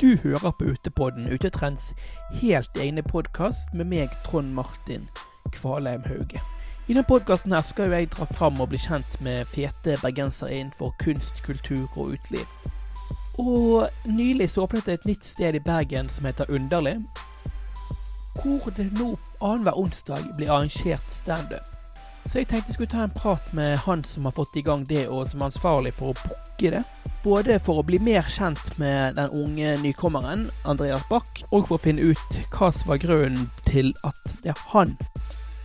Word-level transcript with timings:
Du 0.00 0.16
hører 0.16 0.50
på 0.50 0.64
Utepodden, 0.64 1.28
Utetrends 1.32 1.94
helt 2.30 2.70
egne 2.76 3.02
podkast 3.02 3.74
med 3.74 3.86
meg, 3.86 4.08
Trond 4.26 4.50
Martin 4.52 5.04
Kvalheim 5.52 6.02
Hauge. 6.08 6.40
I 6.88 6.92
denne 6.92 7.04
podkasten 7.06 7.54
skal 7.62 7.94
jeg 7.94 8.10
dra 8.10 8.26
fram 8.26 8.58
og 8.60 8.72
bli 8.72 8.80
kjent 8.82 9.20
med 9.22 9.46
fete 9.46 9.94
bergensere 10.02 10.50
innenfor 10.56 10.90
kunst, 10.98 11.44
kultur 11.46 11.86
og 11.96 12.16
uteliv. 12.16 12.46
Og 13.38 13.86
nylig 14.06 14.50
så 14.50 14.66
åpnet 14.66 14.86
det 14.86 14.98
et 14.98 15.06
nytt 15.06 15.24
sted 15.26 15.54
i 15.54 15.62
Bergen 15.62 16.10
som 16.10 16.26
heter 16.26 16.50
Underlig, 16.50 16.96
hvor 18.42 18.74
det 18.76 18.90
nå 18.98 19.14
annenhver 19.40 19.78
onsdag 19.78 20.26
blir 20.36 20.50
arrangert 20.50 21.06
standup. 21.06 21.73
Så 22.24 22.40
jeg 22.40 22.48
tenkte 22.48 22.72
jeg 22.72 22.78
skulle 22.78 22.90
ta 22.90 23.04
en 23.04 23.14
prat 23.14 23.50
med 23.52 23.76
han 23.84 24.04
som 24.08 24.24
har 24.24 24.32
fått 24.34 24.56
i 24.56 24.62
gang 24.64 24.84
det, 24.88 25.06
og 25.12 25.26
som 25.28 25.42
er 25.42 25.50
ansvarlig 25.52 25.92
for 25.94 26.12
å 26.12 26.16
booke 26.22 26.70
det. 26.72 26.80
Både 27.24 27.58
for 27.62 27.80
å 27.80 27.84
bli 27.86 27.98
mer 28.04 28.24
kjent 28.28 28.78
med 28.80 29.16
den 29.18 29.30
unge 29.32 29.74
nykommeren, 29.82 30.46
Andreas 30.68 31.04
Bach, 31.10 31.28
og 31.50 31.68
for 31.68 31.76
å 31.76 31.82
finne 31.84 32.10
ut 32.12 32.38
hva 32.56 32.70
som 32.72 32.90
var 32.92 33.00
grunnen 33.04 33.46
til 33.68 33.92
at 34.08 34.24
det 34.42 34.52
er 34.54 34.64
han 34.72 34.96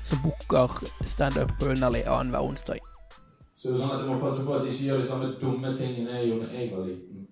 som 0.04 0.22
booker 0.24 0.72
standup 1.08 1.52
på 1.60 1.72
Underlig 1.72 2.04
annenhver 2.08 2.48
onsdag. 2.52 2.84
Så 3.56 3.72
det 3.72 3.80
er 3.80 3.82
sånn 3.84 3.96
at 3.96 4.06
Du 4.06 4.12
må 4.12 4.20
passe 4.22 4.44
på 4.48 4.54
at 4.56 4.64
du 4.64 4.70
ikke 4.72 4.88
gjør 4.88 5.02
de 5.02 5.10
samme 5.10 5.34
dumme 5.42 5.74
tingene 5.80 6.16
jeg 6.16 6.30
gjorde 6.30 6.48
da 6.48 6.60
jeg 6.60 6.72
var 6.76 6.86
liten. 6.88 7.26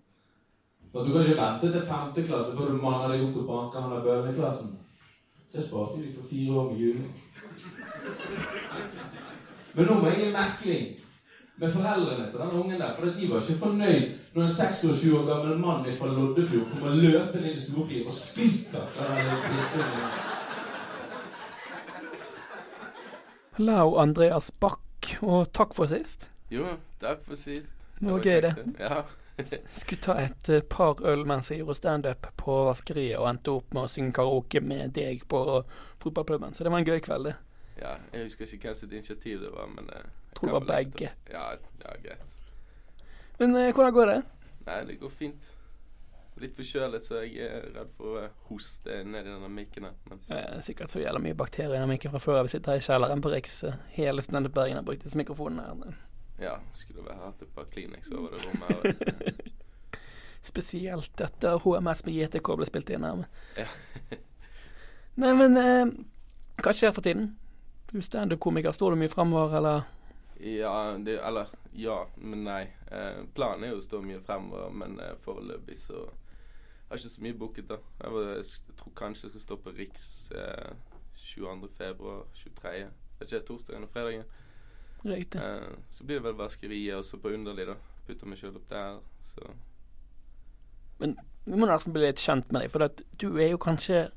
For 0.91 1.05
Du 1.05 1.13
kan 1.13 1.23
ikke 1.23 1.39
vente 1.39 1.71
til 1.71 1.87
femte 1.87 2.25
klasse 2.27 2.57
før 2.57 2.71
du 2.71 2.81
manner 2.83 3.13
deg 3.13 3.23
opp 3.27 3.33
til 3.35 3.43
å 3.43 3.49
banke 3.51 3.83
han 3.83 3.95
der 3.95 4.03
bøllene 4.07 4.33
i 4.33 4.39
klassen. 4.39 4.75
Så 5.47 5.61
jeg 5.61 5.69
sparte 5.69 5.99
jo 5.99 6.03
de 6.03 6.15
for 6.15 6.27
fire 6.27 6.59
år 6.59 6.71
med 6.71 6.77
juling. 6.83 7.11
Men 9.77 9.85
nå 9.85 9.95
må 10.01 10.09
jeg 10.09 10.23
i 10.25 10.33
mekling 10.33 10.85
med 11.61 11.73
foreldrene 11.73 12.31
til 12.31 12.39
den 12.39 12.55
ungen 12.57 12.79
der, 12.81 12.95
for 12.97 13.05
de 13.05 13.27
var 13.29 13.43
ikke 13.43 13.59
fornøyd 13.61 14.07
når 14.33 14.43
en 14.43 14.49
26 14.55 15.19
år 15.19 15.27
gammel 15.27 15.59
mann 15.61 15.85
fra 15.99 16.09
Loddefjord 16.09 16.71
kommer 16.71 16.95
løpende 16.97 17.51
inn 17.51 17.59
i 17.59 17.61
storfriet 17.61 18.07
og 18.09 18.13
drittungen. 18.39 20.17
Hallo, 23.59 23.95
Andreas 24.01 24.49
Bach, 24.51 25.13
og 25.21 25.53
takk 25.53 25.77
for 25.77 25.93
sist. 25.93 26.29
Jo, 26.49 26.73
takk 27.01 27.21
for 27.29 27.37
sist. 27.37 27.77
Det 27.99 28.09
var 28.09 28.17
var 28.17 28.25
gøy, 28.25 28.41
det. 28.41 28.53
Ja. 28.81 29.01
Skulle 29.77 30.01
ta 30.01 30.17
et 30.25 30.49
eh, 30.49 30.65
par 30.65 31.05
øl 31.05 31.25
mens 31.29 31.51
jeg 31.51 31.61
gjorde 31.61 31.77
standup 31.77 32.33
på 32.37 32.63
vaskeriet, 32.65 33.19
og 33.21 33.29
endte 33.29 33.53
opp 33.53 33.77
med 33.77 33.85
å 33.85 33.91
synge 33.93 34.17
karaoke 34.17 34.61
med 34.61 34.89
deg 34.97 35.21
på 35.29 35.61
fotballpuben. 36.01 36.57
Så 36.57 36.65
det 36.65 36.73
var 36.73 36.81
en 36.81 36.89
gøy 36.89 36.97
kveld, 37.05 37.29
det. 37.29 37.37
Ja. 37.81 37.95
Jeg 38.13 38.23
husker 38.29 38.45
ikke 38.53 38.67
hvem 38.71 38.75
sitt 38.79 38.93
initiativ 38.97 39.41
det 39.45 39.51
var, 39.53 39.67
men 39.75 39.89
eh, 39.93 40.01
jeg 40.31 40.35
Tror 40.39 40.47
det 40.49 40.55
var 40.59 40.65
begge. 40.71 41.11
Ja, 41.31 41.45
ja, 41.83 41.93
greit. 42.03 42.33
Men 43.39 43.55
eh, 43.55 43.73
hvordan 43.73 43.93
går 43.93 44.11
det? 44.13 44.17
Nei, 44.67 44.79
det 44.89 44.99
går 45.01 45.09
fint. 45.13 45.53
Litt 46.37 46.53
forkjølet, 46.53 47.01
så 47.01 47.23
jeg 47.25 47.47
er 47.47 47.63
redd 47.73 47.93
for 47.97 48.19
å 48.19 48.25
hoste 48.51 48.99
ned 49.09 49.25
i 49.25 49.29
denne 49.31 49.47
mikken 49.49 49.87
her. 49.87 49.95
Men 50.09 50.19
Det 50.27 50.37
er 50.37 50.59
sikkert 50.61 50.91
så 50.93 51.01
jævla 51.01 51.21
mye 51.23 51.33
bakterier 51.37 51.81
i 51.81 51.87
mikken 51.89 52.13
fra 52.13 52.21
før. 52.21 52.43
Vi 52.45 52.51
sitter 52.53 52.75
her 52.75 52.81
i 52.81 52.85
kjelleren 52.85 53.23
på 53.25 53.31
Riks. 53.33 53.55
Hele 53.95 54.21
Standup 54.21 54.53
Bergen 54.53 54.77
har 54.77 54.85
brukt 54.85 55.01
disse 55.07 55.17
mikrofonene. 55.17 55.65
her. 55.65 55.97
ja, 56.43 56.53
skulle 56.77 57.01
vel 57.07 57.17
hatt 57.23 57.41
et 57.41 57.55
par 57.55 57.65
Kleenex 57.73 58.11
over 58.13 58.35
det 58.35 58.45
rommet. 58.45 58.69
her. 58.69 59.33
Spesielt 60.51 61.21
etter 61.25 61.57
HMS 61.63 62.05
med 62.05 62.13
JTK 62.19 62.53
ble 62.59 62.67
spilt 62.69 62.89
inn 62.93 63.03
her. 63.07 63.25
Ja. 63.57 63.65
Nei, 65.23 65.33
men 65.41 65.57
eh, 65.57 65.89
hva 66.61 66.73
skjer 66.77 66.93
for 66.93 67.01
tiden? 67.05 67.31
Du 67.91 67.97
er 67.97 68.03
standup-komiker. 68.03 68.71
Står 68.75 68.93
du 68.93 68.99
mye 68.99 69.11
fremover, 69.11 69.57
eller? 69.57 69.81
Ja, 70.39 70.97
det, 71.05 71.19
eller 71.25 71.47
ja, 71.73 72.07
men 72.17 72.43
nei. 72.43 72.63
Eh, 72.91 73.23
planen 73.33 73.63
er 73.63 73.73
jo 73.73 73.81
å 73.81 73.85
stå 73.85 74.01
mye 74.05 74.19
fremover, 74.25 74.73
men 74.75 74.99
eh, 75.01 75.15
foreløpig 75.23 75.79
så 75.81 76.05
jeg 76.87 76.93
har 76.93 76.99
ikke 77.01 77.09
så 77.09 77.21
mye 77.21 77.35
booket, 77.35 77.65
da. 77.69 77.75
Jeg, 78.03 78.11
var, 78.13 78.27
jeg, 78.37 78.75
tror 78.79 78.91
kanskje 78.95 79.25
jeg 79.25 79.31
skal 79.31 79.41
stå 79.41 79.55
på 79.59 79.71
Riks 79.75 80.05
eh, 80.31 80.69
22. 81.19 81.67
februar, 81.75 82.21
23. 82.33 82.69
Vet 83.19 83.33
ikke, 83.33 83.45
torsdagen 83.47 83.83
og 83.83 83.89
fredagen. 83.91 84.23
Riktig. 85.03 85.41
Eh, 85.41 85.73
så 85.91 86.03
blir 86.03 86.21
det 86.21 86.23
vel 86.23 86.37
vaskeriet, 86.39 86.95
og 86.95 87.05
så 87.05 87.19
på 87.19 87.33
Underlig, 87.35 87.65
da. 87.67 87.75
Putter 88.07 88.31
meg 88.31 88.39
sjøl 88.39 88.55
opp 88.55 88.69
der. 88.71 89.01
Så 89.33 89.49
Men 90.99 91.17
Vi 91.43 91.59
må 91.59 91.67
nesten 91.67 91.93
bli 91.93 92.05
litt 92.05 92.23
kjent 92.23 92.51
med 92.51 92.63
deg, 92.63 92.71
for 92.71 92.87
du 93.19 93.27
er 93.35 93.51
jo 93.51 93.59
kanskje 93.59 94.07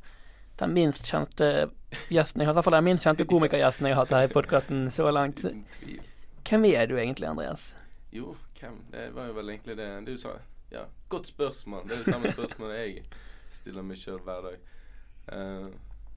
den 0.60 0.72
minst 0.76 1.08
kjente 1.08 1.70
gjesten 2.12 2.42
jeg 2.42 2.48
har. 2.48 2.54
I 2.54 2.58
hvert 2.58 2.66
fall 2.68 2.76
den 2.78 2.86
minst 2.86 3.06
kjente 3.06 3.26
komikergjesten 3.28 3.88
jeg 3.88 3.96
har 3.96 4.04
hatt 4.04 4.14
her 4.14 4.28
i 4.28 4.32
podkasten 4.32 4.88
så 4.92 5.10
langt. 5.10 5.42
Hvem 6.48 6.64
er 6.70 6.86
du 6.90 6.96
egentlig, 6.98 7.28
Andreas? 7.28 7.70
Jo, 8.12 8.34
hvem? 8.60 8.80
Det 8.92 9.10
var 9.14 9.30
jo 9.30 9.36
vel 9.38 9.52
egentlig 9.54 9.76
det 9.78 9.90
du 10.06 10.16
sa. 10.18 10.36
Ja, 10.70 10.84
godt 11.08 11.26
spørsmål. 11.26 11.88
Det 11.88 11.94
er 11.94 12.04
det 12.04 12.14
samme 12.14 12.32
spørsmålet 12.32 12.76
jeg 12.76 13.04
stiller 13.50 13.86
meg 13.86 13.98
sjøl 13.98 14.20
hver 14.26 14.44
dag. 14.46 14.58
Uh, 15.30 15.66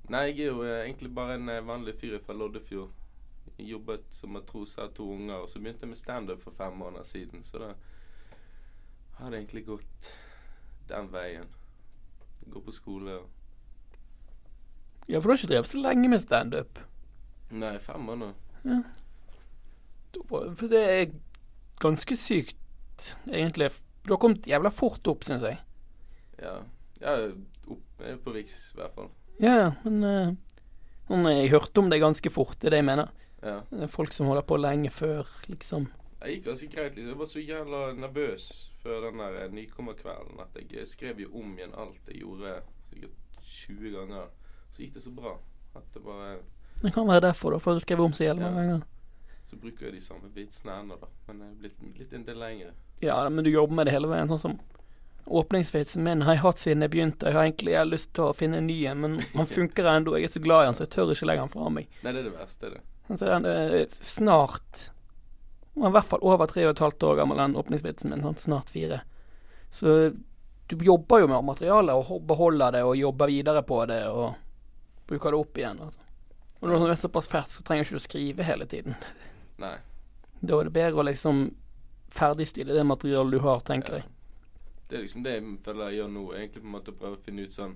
nei, 0.10 0.28
jeg 0.30 0.40
er 0.40 0.52
jo 0.52 0.64
eh, 0.66 0.84
egentlig 0.84 1.10
bare 1.16 1.38
en 1.40 1.50
eh, 1.50 1.64
vanlig 1.66 1.96
fyr 2.00 2.20
fra 2.26 2.36
Loddefjord. 2.38 2.92
Jeg 3.58 3.70
jobbet 3.72 4.06
som 4.14 4.34
matros, 4.34 4.76
har 4.76 4.92
to 4.96 5.08
unger, 5.14 5.36
og 5.36 5.50
så 5.50 5.60
begynte 5.60 5.86
jeg 5.86 5.94
med 5.94 6.00
standup 6.00 6.42
for 6.42 6.56
fem 6.58 6.74
måneder 6.78 7.04
siden. 7.04 7.44
Så 7.44 7.62
da 7.62 7.74
har 9.20 9.30
det 9.30 9.40
egentlig 9.40 9.66
gått 9.66 10.12
den 10.90 11.10
veien. 11.14 11.50
Jeg 12.42 12.52
går 12.54 12.66
på 12.66 12.76
skole 12.76 13.18
og 13.22 13.30
Ja, 15.10 15.20
for 15.20 15.28
du 15.28 15.34
har 15.34 15.42
ikke 15.42 15.52
drevet 15.52 15.72
så 15.72 15.82
lenge 15.84 16.10
med 16.10 16.24
standup. 16.24 16.80
Nei, 17.54 17.76
fem 17.84 18.06
måneder. 18.08 18.34
Ja. 18.64 18.82
For 20.30 20.70
det 20.72 20.84
er 20.84 21.16
ganske 21.82 22.16
sykt, 22.18 23.16
egentlig. 23.28 23.72
Du 24.06 24.14
har 24.14 24.22
kommet 24.22 24.48
jævla 24.48 24.72
fort 24.74 25.08
opp, 25.08 25.26
syns 25.28 25.44
jeg. 25.46 25.60
Ja. 26.40 26.56
ja 27.02 27.18
opp, 27.68 27.84
er 28.00 28.18
på 28.22 28.34
Riks, 28.36 28.58
i 28.74 28.80
hvert 28.80 28.96
fall. 28.96 29.12
Ja, 29.42 29.74
men 29.84 30.04
uh, 30.06 31.32
Jeg 31.34 31.52
hørte 31.52 31.82
om 31.82 31.90
det 31.90 32.02
ganske 32.02 32.30
fort, 32.30 32.56
det 32.62 32.70
er 32.70 32.78
det 32.78 32.84
jeg 32.84 32.90
mener. 32.92 33.12
Ja. 33.44 33.60
Det 33.70 33.84
er 33.84 33.92
folk 33.92 34.14
som 34.16 34.30
holder 34.32 34.46
på 34.48 34.58
lenge 34.58 34.90
før, 34.90 35.28
liksom. 35.52 35.90
Det 36.24 36.38
gikk 36.38 36.46
ganske 36.46 36.68
greit. 36.72 36.96
liksom. 36.96 37.10
Jeg 37.10 37.20
var 37.20 37.26
så 37.26 37.40
jævla 37.40 37.82
nervøs 37.94 38.72
før 38.84 39.10
den 39.10 39.20
der 39.20 39.42
eh, 39.44 39.52
nykommerkvelden 39.52 40.40
at 40.40 40.62
jeg 40.72 40.88
skrev 40.88 41.20
jo 41.20 41.34
om 41.40 41.58
igjen 41.58 41.76
alt 41.76 42.08
jeg 42.08 42.22
gjorde 42.22 42.62
sikkert 42.90 43.18
20 43.44 43.92
ganger. 43.98 44.30
Så 44.74 44.82
gikk 44.84 44.94
det 44.98 45.04
så 45.06 45.14
bra 45.14 45.36
at 45.78 45.86
det 45.94 46.02
bare 46.04 46.40
Det 46.82 46.92
kan 46.94 47.08
være 47.08 47.22
derfor, 47.30 47.54
da, 47.54 47.60
for 47.62 47.74
du 47.78 47.80
skrev 47.84 48.02
om 48.02 48.14
seg 48.14 48.34
mange 48.36 48.50
Ja. 48.50 48.52
ganger. 48.58 48.84
Så 49.50 49.56
bruker 49.62 49.86
jeg 49.86 49.94
de 49.94 50.02
samme 50.02 50.30
vitsene 50.34 50.72
ennå, 50.82 50.96
da. 51.00 51.08
Men 51.28 51.40
jeg 51.40 51.50
er 51.52 51.60
blitt 51.62 52.00
litt 52.00 52.14
en 52.18 52.24
del 52.26 52.40
lengre. 52.42 52.72
Ja, 53.02 53.30
men 53.30 53.44
du 53.46 53.52
jobber 53.52 53.76
med 53.76 53.86
det 53.86 53.94
hele 53.94 54.08
veien. 54.10 54.28
Sånn 54.28 54.40
som 54.42 54.60
åpningsvitsen 55.28 56.04
min 56.04 56.22
har 56.26 56.34
jeg 56.36 56.42
hatt 56.44 56.58
siden 56.60 56.82
jeg 56.82 56.92
begynte. 56.92 57.28
Jeg 57.30 57.34
har 57.38 57.46
egentlig 57.46 57.72
jeg 57.72 57.80
har 57.80 57.86
lyst 57.92 58.10
til 58.18 58.24
å 58.26 58.34
finne 58.36 58.58
en 58.60 58.68
ny 58.68 58.80
en, 58.90 59.00
men 59.04 59.20
han 59.36 59.46
funker 59.58 59.86
ennå. 59.94 60.18
Jeg 60.18 60.24
er 60.28 60.34
så 60.36 60.42
glad 60.44 60.64
i 60.64 60.66
han, 60.72 60.76
så 60.76 60.84
jeg 60.88 60.94
tør 60.98 61.14
ikke 61.14 61.30
legge 61.30 61.46
han 61.46 61.54
fra 61.54 61.70
meg. 61.70 61.88
Nei, 62.04 62.12
det 62.12 62.24
er 62.26 62.28
det 62.32 62.36
verste, 62.36 62.74
det. 62.74 62.82
Så 63.14 63.26
den 63.30 63.46
er 63.46 63.78
snart 64.02 64.90
i 65.76 65.90
hvert 65.90 66.06
fall 66.06 66.22
over 66.22 66.46
tre 66.48 66.66
og 66.68 66.76
et 66.76 66.80
halvt 66.84 67.04
år 67.08 67.16
gammel, 67.18 67.38
den 67.42 67.56
åpningsvitsen 67.58 68.12
min. 68.14 68.22
Sant? 68.22 68.40
Snart 68.44 68.70
fire. 68.74 69.02
Så 69.74 70.14
du 70.70 70.76
jobber 70.86 71.24
jo 71.24 71.28
med 71.32 71.44
materialet 71.46 71.96
og 71.98 72.22
beholder 72.30 72.72
det 72.78 72.84
og 72.86 72.96
jobber 72.98 73.28
videre 73.32 73.64
på 73.66 73.80
det 73.90 74.04
og 74.08 74.36
bruker 75.08 75.32
det 75.32 75.40
opp 75.40 75.58
igjen. 75.58 75.82
Altså. 75.84 76.08
Og 76.60 76.70
når 76.70 76.86
du 76.86 76.92
er 76.94 77.00
såpass 77.00 77.28
fersk, 77.28 77.58
så 77.58 77.66
trenger 77.68 77.84
du 77.84 77.92
ikke 77.92 78.02
å 78.02 78.08
skrive 78.08 78.48
hele 78.48 78.68
tiden. 78.72 78.96
Nei. 79.60 79.76
Da 80.40 80.60
er 80.60 80.68
det 80.68 80.76
bedre 80.76 81.02
å 81.02 81.08
liksom 81.08 81.46
ferdigstille 82.14 82.76
det 82.76 82.86
materialet 82.88 83.36
du 83.36 83.44
har, 83.44 83.64
tenker 83.68 84.00
jeg. 84.00 84.06
Det 84.90 84.98
er 84.98 85.06
liksom 85.06 85.26
det 85.26 85.34
jeg 85.38 85.56
føler 85.66 85.90
jeg 85.90 86.00
gjør 86.02 86.14
nå. 86.14 86.24
Egentlig 86.38 86.62
på 86.62 86.70
en 86.70 86.76
måte 86.76 86.94
å 86.94 87.00
prøve 87.00 87.18
å 87.18 87.24
finne 87.26 87.48
ut 87.48 87.56
sånn 87.56 87.74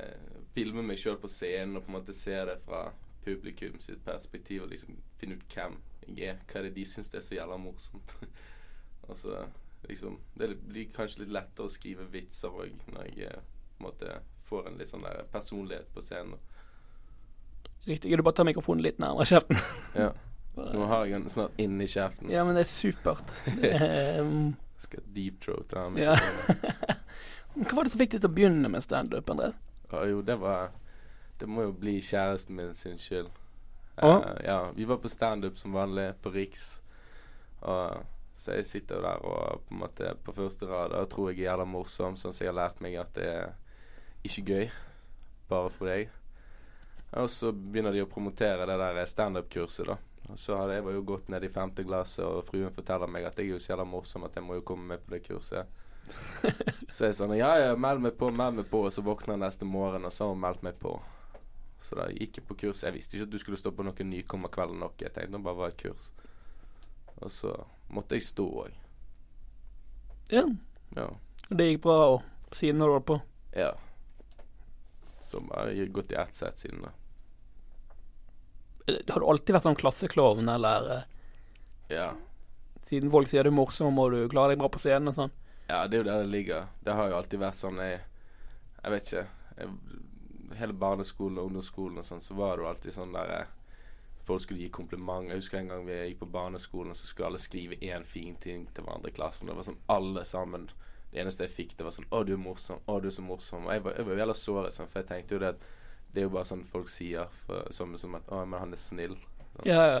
eh, 0.00 0.34
Filme 0.54 0.82
meg 0.82 0.98
sjøl 0.98 1.18
på 1.20 1.30
scenen 1.30 1.76
og 1.78 1.84
på 1.84 1.92
en 1.92 1.96
måte 1.98 2.14
se 2.16 2.34
det 2.48 2.56
fra 2.64 2.86
publikum 3.26 3.76
sitt 3.84 4.00
perspektiv. 4.06 4.64
Og 4.64 4.72
liksom 4.72 4.96
finne 5.20 5.36
ut 5.38 5.54
hvem 5.54 5.76
jeg 6.06 6.32
er. 6.32 6.40
Hva 6.48 6.60
er 6.60 6.68
det 6.68 6.76
de 6.78 6.86
syns 6.88 7.12
er 7.12 7.22
så 7.26 7.36
jævla 7.36 7.58
morsomt. 7.60 8.14
og 9.08 9.14
så 9.18 9.44
liksom 9.86 10.18
Det 10.34 10.48
blir 10.64 10.90
kanskje 10.94 11.22
litt 11.22 11.36
lettere 11.36 11.68
å 11.68 11.70
skrive 11.70 12.08
vitser 12.10 12.50
òg 12.50 12.74
når 12.90 13.12
jeg 13.14 13.44
på 13.76 13.84
en 13.84 13.86
måte 13.86 14.16
får 14.48 14.70
en 14.70 14.78
litt 14.80 14.90
sånn 14.90 15.04
der 15.06 15.26
personlighet 15.32 15.90
på 15.94 16.04
scenen. 16.04 16.40
Riktig. 17.88 18.16
Du 18.16 18.22
bare 18.22 18.36
tar 18.36 18.48
mikrofonen 18.48 18.82
litt 18.84 18.98
nærmere 19.02 19.28
kjeften. 19.28 19.60
Ja. 19.98 20.12
Nå 20.58 20.88
har 20.90 21.04
jeg 21.06 21.14
den 21.14 21.30
snart 21.30 21.60
inni 21.62 21.86
kjeften. 21.86 22.32
Ja, 22.34 22.42
men 22.44 22.56
det 22.58 22.64
er 22.66 22.72
supert. 22.72 23.30
Um, 24.18 24.56
Skal 24.82 25.04
deep 25.14 25.38
throat 25.44 25.70
den. 25.70 26.00
Ja. 26.02 26.16
Hva 27.54 27.76
var 27.76 27.86
det 27.86 27.92
som 27.92 28.02
fikk 28.02 28.16
deg 28.16 28.24
til 28.24 28.30
å 28.30 28.34
begynne 28.34 28.70
med 28.70 28.82
standup, 28.82 29.30
André? 29.30 29.52
Ja, 29.92 30.02
jo, 30.10 30.20
det 30.22 30.36
var 30.42 30.72
Det 31.38 31.46
må 31.46 31.68
jo 31.68 31.72
bli 31.78 32.00
kjæresten 32.02 32.58
min 32.58 32.74
sin 32.74 32.98
skyld. 32.98 33.30
Eh, 34.02 34.28
ja, 34.44 34.72
vi 34.74 34.84
var 34.84 34.98
på 34.98 35.08
standup 35.08 35.58
som 35.58 35.72
vanlig 35.72 36.10
på 36.22 36.32
Riks. 36.34 36.82
Og 37.60 38.02
så 38.34 38.58
jeg 38.58 38.66
sitter 38.66 39.02
der 39.02 39.22
og 39.26 39.62
på 39.66 39.74
en 39.74 39.80
måte 39.82 40.12
på 40.26 40.34
første 40.34 40.66
rad 40.66 40.94
og 40.94 41.08
tror 41.10 41.30
jeg 41.30 41.40
er 41.40 41.48
jævla 41.48 41.66
morsom, 41.66 42.18
sånn 42.18 42.34
som 42.34 42.44
jeg 42.44 42.52
har 42.52 42.58
lært 42.58 42.82
meg 42.82 42.98
at 42.98 43.14
det 43.18 43.30
er 43.30 43.48
ikke 44.26 44.44
gøy. 44.48 44.70
Bare 45.48 45.70
for 45.70 45.88
deg. 45.90 46.08
Og 47.16 47.30
så 47.32 47.52
begynner 47.52 47.94
de 47.94 48.02
å 48.04 48.10
promotere 48.10 48.66
det 48.68 48.76
der 48.80 48.98
standup-kurset, 49.08 49.88
da. 49.88 49.96
Og 50.28 50.36
så 50.36 50.58
hadde 50.60 50.74
jeg 50.76 50.84
var 50.84 50.92
jo 50.92 51.04
gått 51.08 51.30
ned 51.32 51.44
i 51.46 51.48
femte 51.48 51.84
glasset, 51.88 52.24
og 52.26 52.44
fruen 52.44 52.74
forteller 52.74 53.08
meg 53.08 53.24
at 53.24 53.38
jeg 53.40 53.48
er 53.48 53.54
jo 53.54 53.60
så 53.64 53.72
jævla 53.72 53.86
morsom 53.88 54.26
at 54.26 54.34
jeg 54.36 54.44
må 54.44 54.58
jo 54.58 54.64
komme 54.68 54.84
med 54.90 55.04
på 55.06 55.14
det 55.14 55.22
kurset. 55.24 55.70
Så 56.92 57.04
jeg 57.04 57.16
sånn 57.18 57.34
Ja, 57.36 57.50
ja, 57.60 57.72
meld 57.76 58.00
meg 58.00 58.14
på, 58.16 58.30
meld 58.32 58.56
meg 58.56 58.68
på. 58.70 58.80
Og 58.88 58.92
så 58.92 59.02
våkner 59.04 59.34
jeg 59.34 59.42
neste 59.42 59.66
morgen, 59.68 60.06
og 60.08 60.12
så 60.12 60.24
har 60.24 60.30
hun 60.32 60.40
meldt 60.40 60.62
meg 60.64 60.78
på. 60.80 60.94
Så 61.80 61.98
da 61.98 62.06
gikk 62.08 62.38
jeg 62.40 62.46
på 62.48 62.56
kurs. 62.62 62.80
Jeg 62.84 62.94
visste 62.96 63.16
ikke 63.18 63.26
at 63.28 63.32
du 63.34 63.38
skulle 63.42 63.58
stå 63.60 63.72
på 63.76 63.84
noen 63.84 64.08
nykommerkveld 64.14 64.72
eller 64.72 64.80
noe. 64.86 64.96
Jeg 65.00 65.12
tenkte 65.12 65.36
det 65.36 65.42
bare 65.44 65.60
var 65.60 65.74
et 65.74 65.82
kurs. 65.82 66.06
Og 67.20 67.32
så 67.32 67.52
måtte 67.92 68.16
jeg 68.16 68.24
stå 68.24 68.46
òg. 68.64 68.78
Ja. 70.32 70.44
Ja. 70.96 71.08
Og 71.48 71.54
det 71.60 71.68
gikk 71.74 71.84
bra, 71.84 71.98
òg, 72.14 72.24
siden 72.56 72.80
du 72.84 72.88
var 72.92 73.04
på. 73.12 73.20
ja. 73.56 73.74
Så 75.28 75.42
jeg 75.44 75.78
har 75.82 75.92
gått 75.92 76.12
i 76.14 76.16
ett 76.22 76.34
sett 76.34 76.58
siden 76.62 76.86
da. 76.86 76.92
Har 79.12 79.20
du 79.20 79.26
alltid 79.28 79.52
vært 79.56 79.66
sånn 79.66 79.76
klasseklovn, 79.76 80.48
eller 80.48 80.86
eh, 80.94 81.02
Ja. 81.92 82.06
siden 82.88 83.10
folk 83.12 83.28
sier 83.28 83.44
du 83.44 83.50
er 83.50 83.56
morsom 83.58 83.98
og 84.00 84.12
du 84.14 84.22
klarer 84.32 84.54
deg 84.54 84.62
bra 84.62 84.70
på 84.72 84.80
scenen 84.80 85.10
og 85.12 85.16
sånn? 85.18 85.34
Ja, 85.68 85.82
det 85.86 85.98
er 85.98 86.02
jo 86.02 86.08
der 86.08 86.22
det 86.24 86.32
ligger. 86.32 86.68
Det 86.84 86.94
har 86.96 87.10
jo 87.10 87.18
alltid 87.18 87.40
vært 87.42 87.58
sånn 87.60 87.76
Jeg, 87.84 88.00
jeg 88.82 88.94
vet 88.94 89.10
ikke. 89.10 89.26
Jeg, 89.58 89.68
hele 90.56 90.72
barneskolen 90.80 91.36
og 91.42 91.50
ungdomsskolen 91.50 92.00
og 92.00 92.06
sånn, 92.08 92.24
så 92.24 92.34
var 92.38 92.56
det 92.56 92.64
jo 92.64 92.70
alltid 92.72 92.96
sånn 92.96 93.12
der 93.12 93.34
eh, 93.42 93.54
Folk 94.28 94.42
skulle 94.44 94.60
gi 94.60 94.68
kompliment. 94.72 95.28
Jeg 95.28 95.40
husker 95.40 95.58
en 95.62 95.68
gang 95.72 95.84
vi 95.88 95.94
gikk 96.10 96.18
på 96.20 96.26
barneskolen, 96.32 96.92
så 96.96 97.06
skulle 97.08 97.30
alle 97.30 97.38
skrive 97.40 97.78
én 97.80 98.02
fin 98.04 98.34
ting 98.36 98.66
til 98.76 98.84
hverandre 98.84 99.08
i 99.08 99.14
klassen. 99.16 99.48
Det 99.48 99.54
var 99.56 99.64
sånn 99.64 99.78
alle 99.88 100.24
sammen. 100.28 100.66
Det 101.12 101.22
eneste 101.22 101.46
jeg 101.46 101.54
fikk, 101.54 101.76
det 101.78 101.86
var 101.86 101.94
sånn 101.96 102.08
'Å, 102.10 102.24
du 102.26 102.32
er 102.34 102.40
morsom. 102.42 102.80
Å, 102.86 103.00
du 103.00 103.08
er 103.08 103.14
så 103.16 103.24
morsom.' 103.24 103.66
Og 103.66 103.72
jeg 103.72 103.84
var, 103.84 103.96
jeg 103.96 104.06
var 104.06 104.22
jævla 104.22 104.34
såret, 104.36 104.74
sånn, 104.76 104.88
for 104.88 105.00
jeg 105.00 105.08
tenkte 105.08 105.34
jo 105.34 105.42
det 105.44 105.52
at 105.54 105.68
det 106.12 106.22
er 106.22 106.26
jo 106.28 106.34
bare 106.34 106.48
sånn 106.48 106.64
folk 106.64 106.88
sier, 106.88 107.28
for, 107.46 107.68
som, 107.72 107.96
som 107.96 108.14
at 108.18 108.28
'Å, 108.28 108.44
men 108.46 108.60
han 108.60 108.72
er 108.72 108.80
snill'. 108.80 109.18
Sånn. 109.56 109.66
Ja, 109.66 109.84
ja. 109.86 110.00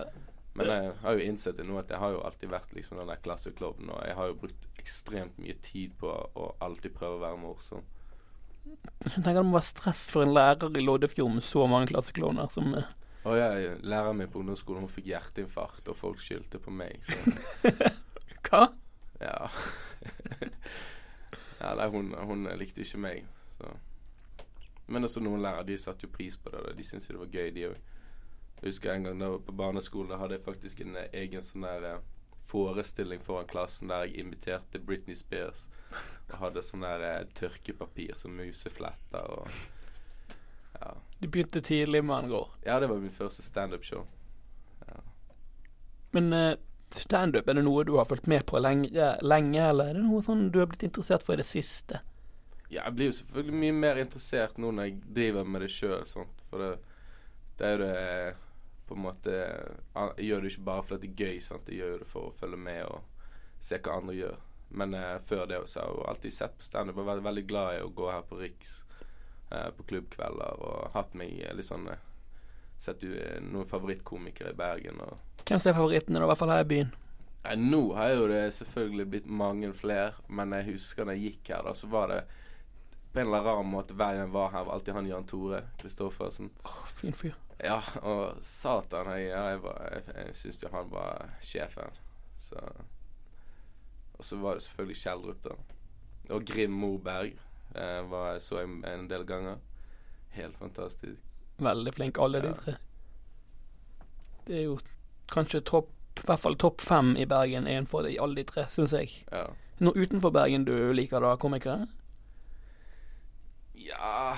Men 0.58 0.66
jeg 0.72 0.94
har 1.02 1.14
jo 1.14 1.26
innsett 1.30 1.56
det 1.56 1.66
nå 1.68 1.76
at 1.78 1.90
jeg 1.92 2.00
har 2.02 2.10
jo 2.16 2.22
alltid 2.26 2.50
vært 2.50 2.72
liksom 2.74 2.98
den 2.98 3.10
der 3.10 3.20
klasseklovnen, 3.22 3.92
og 3.94 4.00
jeg 4.06 4.16
har 4.18 4.30
jo 4.30 4.38
brukt 4.42 4.64
ekstremt 4.82 5.38
mye 5.38 5.54
tid 5.62 5.94
på 6.00 6.10
å 6.10 6.48
alltid 6.64 6.96
prøve 6.96 7.20
å 7.20 7.22
være 7.22 7.40
morsom. 7.42 7.84
Jeg 9.04 9.22
tenker 9.22 9.38
det 9.38 9.44
må 9.46 9.54
være 9.54 9.68
stress 9.70 10.00
for 10.12 10.26
en 10.26 10.34
lærer 10.34 10.74
i 10.76 10.82
Loddefjord 10.82 11.36
med 11.36 11.46
så 11.46 11.62
mange 11.70 11.92
klasseklovner 11.92 12.50
som 12.52 12.74
Å 12.74 12.82
Og 13.28 13.36
jeg, 13.38 13.78
læreren 13.86 14.18
min 14.18 14.30
på 14.32 14.40
ungdomsskolen 14.42 14.84
hun 14.84 14.92
fikk 14.92 15.12
hjerteinfarkt, 15.12 15.88
og 15.88 15.96
folk 15.96 16.20
skyldte 16.22 16.60
på 16.62 16.74
meg. 16.74 17.00
Så 17.06 17.72
Hva? 18.48 18.68
ja. 19.22 19.38
Ja 21.60 21.74
nei, 21.74 21.88
hun, 21.92 22.12
hun 22.14 22.48
likte 22.58 22.84
ikke 22.84 23.00
meg, 23.02 23.24
så 23.56 23.76
Men 24.88 25.04
også 25.04 25.20
noen 25.20 25.42
lærere 25.44 25.66
de 25.68 25.78
satte 25.78 26.06
jo 26.06 26.12
pris 26.12 26.38
på 26.40 26.48
det. 26.50 26.76
De 26.78 26.84
syntes 26.86 27.10
det 27.10 27.18
var 27.20 27.28
gøy, 27.28 27.50
de 27.52 27.66
òg. 27.68 27.74
Jeg 28.58 28.70
husker 28.70 28.92
en 28.92 29.04
gang 29.04 29.18
da 29.20 29.26
jeg 29.26 29.34
var 29.34 29.42
på 29.44 29.52
barneskolen, 29.52 30.10
da 30.10 30.16
hadde 30.16 30.38
jeg 30.38 30.44
faktisk 30.46 30.80
en 30.80 30.96
eh, 30.96 31.10
egen 31.20 31.44
sånn 31.44 31.66
der 31.66 31.84
eh, 31.90 32.06
forestilling 32.48 33.20
foran 33.20 33.50
klassen 33.50 33.92
der 33.92 34.06
jeg 34.06 34.24
inviterte 34.24 34.80
Britney 34.80 35.14
Spears. 35.18 35.66
Og 36.30 36.38
hadde 36.40 36.64
sånn 36.64 36.86
der 36.86 37.04
eh, 37.04 37.26
tørkepapir 37.38 38.16
som 38.16 38.38
musefletter 38.38 39.34
og 39.38 39.50
Ja. 40.78 40.92
Du 41.18 41.26
begynte 41.26 41.60
tidlig 41.60 42.04
med 42.04 42.14
andre 42.14 42.30
går 42.30 42.50
Ja, 42.66 42.78
det 42.78 42.86
var 42.88 43.00
min 43.02 43.10
første 43.10 43.42
standup-show. 43.42 44.04
Men 46.12 46.32
eh, 46.32 46.54
standup, 46.96 47.48
er 47.48 47.58
det 47.58 47.64
noe 47.66 47.84
du 47.84 47.96
har 47.98 48.08
fulgt 48.08 48.28
med 48.30 48.46
på 48.48 48.60
lenge, 48.62 49.10
lenge, 49.20 49.60
eller 49.60 49.90
er 49.90 49.98
det 49.98 50.04
noe 50.06 50.22
sånn 50.24 50.48
du 50.54 50.60
har 50.62 50.70
blitt 50.70 50.86
interessert 50.88 51.26
for 51.26 51.36
i 51.36 51.42
det 51.42 51.48
siste? 51.48 52.00
Ja, 52.68 52.82
jeg 52.84 52.96
blir 52.96 53.10
jo 53.10 53.16
selvfølgelig 53.18 53.60
mye 53.62 53.76
mer 53.76 54.00
interessert 54.02 54.58
nå 54.60 54.72
når 54.72 54.90
jeg 54.90 54.98
driver 55.20 55.48
med 55.48 55.64
det 55.64 55.70
sjøl, 55.72 56.04
for 56.50 56.64
det, 56.64 56.72
det 57.60 57.68
er 57.68 57.74
jo 57.74 57.80
det 57.84 57.94
på 58.88 58.96
en 58.96 59.04
måte 59.04 59.32
Jeg 59.32 60.26
gjør 60.28 60.40
det 60.40 60.50
ikke 60.52 60.64
bare 60.64 60.82
fordi 60.88 61.08
det 61.08 61.12
er 61.12 61.24
gøy, 61.28 61.40
sant? 61.44 61.68
jeg 61.68 61.80
gjør 61.82 62.02
det 62.02 62.08
for 62.08 62.28
å 62.28 62.36
følge 62.40 62.60
med 62.64 62.84
og 62.88 63.24
se 63.60 63.78
hva 63.82 63.96
andre 63.98 64.14
gjør. 64.16 64.36
Men 64.80 64.94
eh, 64.94 65.16
før 65.24 65.46
det 65.48 65.58
også 65.60 65.80
har 65.80 65.92
jeg 65.92 66.08
alltid 66.12 66.36
sett 66.36 66.58
på 66.58 66.64
standup 66.64 67.00
og 67.00 67.08
vært 67.08 67.24
veldig 67.26 67.44
glad 67.48 67.76
i 67.76 67.82
å 67.84 67.92
gå 67.92 68.08
her 68.12 68.24
på 68.28 68.38
Riks 68.40 68.74
eh, 69.50 69.68
på 69.76 69.86
klubbkvelder 69.92 70.64
og 70.64 70.92
hatt 70.94 71.16
meg 71.18 71.40
eh, 71.40 71.54
litt 71.56 71.68
sånn 71.68 71.88
eh, 71.92 72.04
Sett 72.78 73.02
eh, 73.04 73.38
noen 73.42 73.66
favorittkomikere 73.66 74.52
i 74.54 74.58
Bergen 74.58 75.00
og 75.02 75.16
Hvem 75.48 75.58
er 75.58 75.74
favorittene, 75.74 76.18
da, 76.20 76.26
i 76.26 76.30
hvert 76.30 76.38
fall 76.42 76.52
her 76.52 76.64
i 76.64 76.68
byen? 76.70 76.90
Nei, 77.44 77.54
nå 77.56 77.80
har 77.96 78.10
jo 78.12 78.26
det 78.28 78.42
selvfølgelig 78.54 79.06
blitt 79.12 79.26
mange 79.30 79.70
flere, 79.74 80.12
men 80.28 80.52
jeg 80.58 80.66
husker 80.74 81.06
da 81.08 81.14
jeg 81.16 81.32
gikk 81.32 81.50
her, 81.54 81.62
da, 81.64 81.72
så 81.78 81.88
var 81.90 82.10
det 82.12 82.18
på 83.14 83.22
en 83.22 83.26
eller 83.30 83.38
annen 83.40 83.48
rar 83.48 83.64
måte 83.64 83.94
hver 83.96 84.12
gang 84.18 84.26
jeg 84.26 84.34
var 84.34 84.50
her, 84.52 84.66
var 84.68 84.74
alltid 84.76 84.94
han 84.98 85.08
Jan 85.08 85.24
Tore 85.30 85.62
Kristoffersen. 85.80 86.50
Åh, 86.68 86.82
fin 87.00 87.16
fyr. 87.16 87.34
Ja, 87.64 87.78
og 88.06 88.42
satan, 88.44 89.08
jeg, 89.16 89.30
jeg, 89.32 89.62
var- 89.64 89.80
jeg, 89.94 90.04
jeg 90.18 90.34
syns 90.42 90.60
jo 90.62 90.68
han 90.74 90.90
var 90.92 91.30
sjefen. 91.42 91.96
Så 92.38 92.60
Og 94.18 94.24
så 94.24 94.36
var 94.42 94.54
det 94.58 94.62
selvfølgelig 94.66 95.00
Kjeldrup, 95.00 95.42
da. 95.44 95.56
Og 96.34 96.44
Grim 96.46 96.70
Moberg 96.74 97.32
eh, 97.74 98.02
var, 98.10 98.38
så 98.42 98.60
jeg 98.60 98.68
en 98.92 99.08
del 99.10 99.24
ganger. 99.26 99.58
Helt 100.36 100.56
fantastisk. 100.60 101.22
Veldig 101.58 101.94
flink, 101.94 102.18
alle 102.22 102.40
de 102.42 102.52
tre. 102.54 102.74
Det 104.46 104.56
er 104.60 104.66
jo 104.68 104.78
kanskje 105.32 105.60
topp 105.66 105.94
i 106.18 106.26
hvert 106.26 106.40
fall 106.42 106.56
topp 106.58 106.80
fem 106.82 107.12
i 107.16 107.26
Bergen 107.30 107.66
er 107.70 107.84
for 107.86 108.02
de, 108.02 108.16
alle 108.18 108.40
de 108.40 108.44
tre, 108.48 108.64
syns 108.72 108.94
jeg. 108.96 109.12
Ja. 109.30 109.44
Noe 109.78 109.94
utenfor 109.94 110.32
Bergen 110.34 110.64
du 110.66 110.74
liker 110.92 111.22
da, 111.22 111.36
komikere? 111.38 111.86
ja 113.78 114.36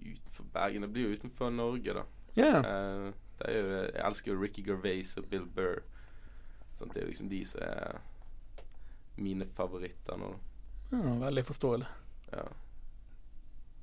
Utenfor 0.00 0.44
Bergen. 0.52 0.82
Det 0.82 0.88
blir 0.88 1.02
jo 1.10 1.16
utenfor 1.18 1.50
Norge, 1.50 1.94
da. 1.94 2.04
Ja. 2.36 2.54
Eh, 2.58 3.12
det 3.38 3.48
er 3.48 3.58
jo, 3.58 3.74
jeg 3.74 4.04
elsker 4.06 4.32
jo 4.32 4.40
Ricky 4.40 4.64
Gervais 4.64 5.12
og 5.20 5.28
Bill 5.28 5.44
Burr. 5.44 5.82
Sånn, 6.78 6.92
det 6.94 7.02
er 7.02 7.10
liksom 7.10 7.28
de 7.28 7.42
som 7.44 7.60
er 7.64 8.00
mine 9.20 9.44
favoritter 9.56 10.16
nå. 10.16 10.32
ja 10.94 11.14
veldig 11.20 11.44
forståelig. 11.44 11.88
Ja. 12.32 12.46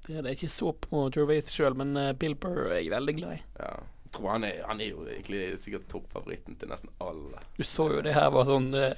Det 0.06 0.16
er 0.18 0.22
det 0.24 0.36
ikke 0.38 0.50
så 0.54 0.72
på 0.86 1.06
Gervais 1.12 1.50
sjøl, 1.52 1.74
men 1.76 1.98
eh, 1.98 2.14
Bill 2.14 2.36
Burr 2.40 2.70
er 2.72 2.78
jeg 2.84 2.92
veldig 2.94 3.16
glad 3.22 3.40
i. 3.40 3.44
ja. 3.60 3.78
Jeg 4.08 4.14
tror 4.22 4.30
han 4.32 4.44
er, 4.48 4.62
han 4.66 4.80
er 4.82 4.88
jo 4.94 5.02
egentlig 5.04 5.60
sikkert 5.60 5.84
toppfavoritten 5.92 6.56
til 6.58 6.70
nesten 6.72 6.90
alle. 7.04 7.42
Du 7.58 7.64
så 7.68 7.90
jo 7.92 8.00
det 8.06 8.14
her 8.16 8.30
var 8.32 8.46
sånn 8.48 8.70
eh, 8.74 8.94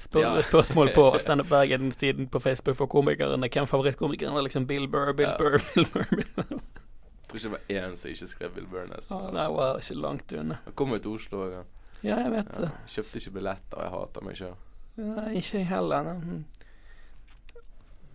spør 0.00 0.22
Ja. 0.24 0.30
spørsmål 0.48 0.88
på 0.96 1.04
Standup 1.22 1.50
Bergen-siden 1.52 2.30
på 2.32 2.40
Facebook 2.40 2.78
for 2.78 2.88
komikerne. 2.90 3.44
Hvem 3.52 3.68
favorittkomikeren 3.68 4.34
er 4.40 4.46
liksom 4.46 4.64
Bill 4.66 4.88
Burr, 4.88 5.12
Bill 5.12 5.28
Ja. 5.28 5.36
Burr, 5.38 5.60
Bill 5.74 5.86
Burr. 5.92 6.08
Bill 6.16 6.32
Burr. 6.38 6.48
Jeg 6.48 7.28
tror 7.28 7.38
ikke 7.38 7.44
det 7.44 7.52
var 7.52 7.84
én 7.84 7.96
som 8.00 8.10
ikke 8.14 8.30
skrev 8.32 8.54
Bill 8.56 8.66
Burr 8.72 8.88
nesten. 8.88 9.14
Ah, 9.20 9.28
det 9.36 9.46
var 9.58 9.78
ikke 9.84 9.98
langt 10.00 10.32
unna. 10.40 10.58
Han 10.64 10.78
kom 10.80 10.96
jo 10.96 11.02
til 11.04 11.18
Oslo 11.20 11.44
òg, 11.44 11.54
han. 11.60 11.70
Ja, 12.08 12.16
jeg 12.24 12.32
vet 12.38 12.50
det. 12.56 12.70
Ja. 12.72 12.82
Kjøpte 12.96 13.20
ikke 13.20 13.34
billetter, 13.36 13.84
jeg 13.84 13.94
hater 13.98 14.26
meg 14.30 14.40
sjøl. 14.40 14.56
Nei, 14.96 15.28
ikke 15.44 15.58
jeg 15.60 15.68
heller. 15.70 16.08
nei. 16.08 16.42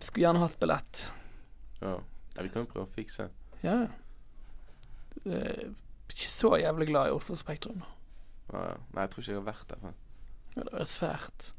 Skulle 0.02 0.26
gjerne 0.26 0.42
hatt 0.44 0.58
billett. 0.60 1.06
Ja. 1.80 1.94
Ja, 2.36 2.42
vi 2.42 2.48
kan 2.48 2.64
jo 2.64 2.70
prøve 2.72 2.86
å 2.86 2.92
fikse. 2.94 3.28
Ja. 3.64 3.78
Ikke 5.24 6.30
så 6.32 6.54
jævlig 6.60 6.90
glad 6.90 7.10
i 7.10 7.16
Oslo 7.16 7.36
Spektrum. 7.38 7.82
da. 7.82 7.96
Ja, 8.52 8.62
ja. 8.72 8.76
Nei, 8.94 9.02
jeg 9.04 9.10
tror 9.12 9.24
ikke 9.24 9.32
jeg 9.32 9.40
har 9.40 9.48
vært 9.48 9.72
der. 9.72 9.98
Ja, 10.56 10.62
det 10.66 10.80
er 10.82 10.88
svært. 10.90 11.50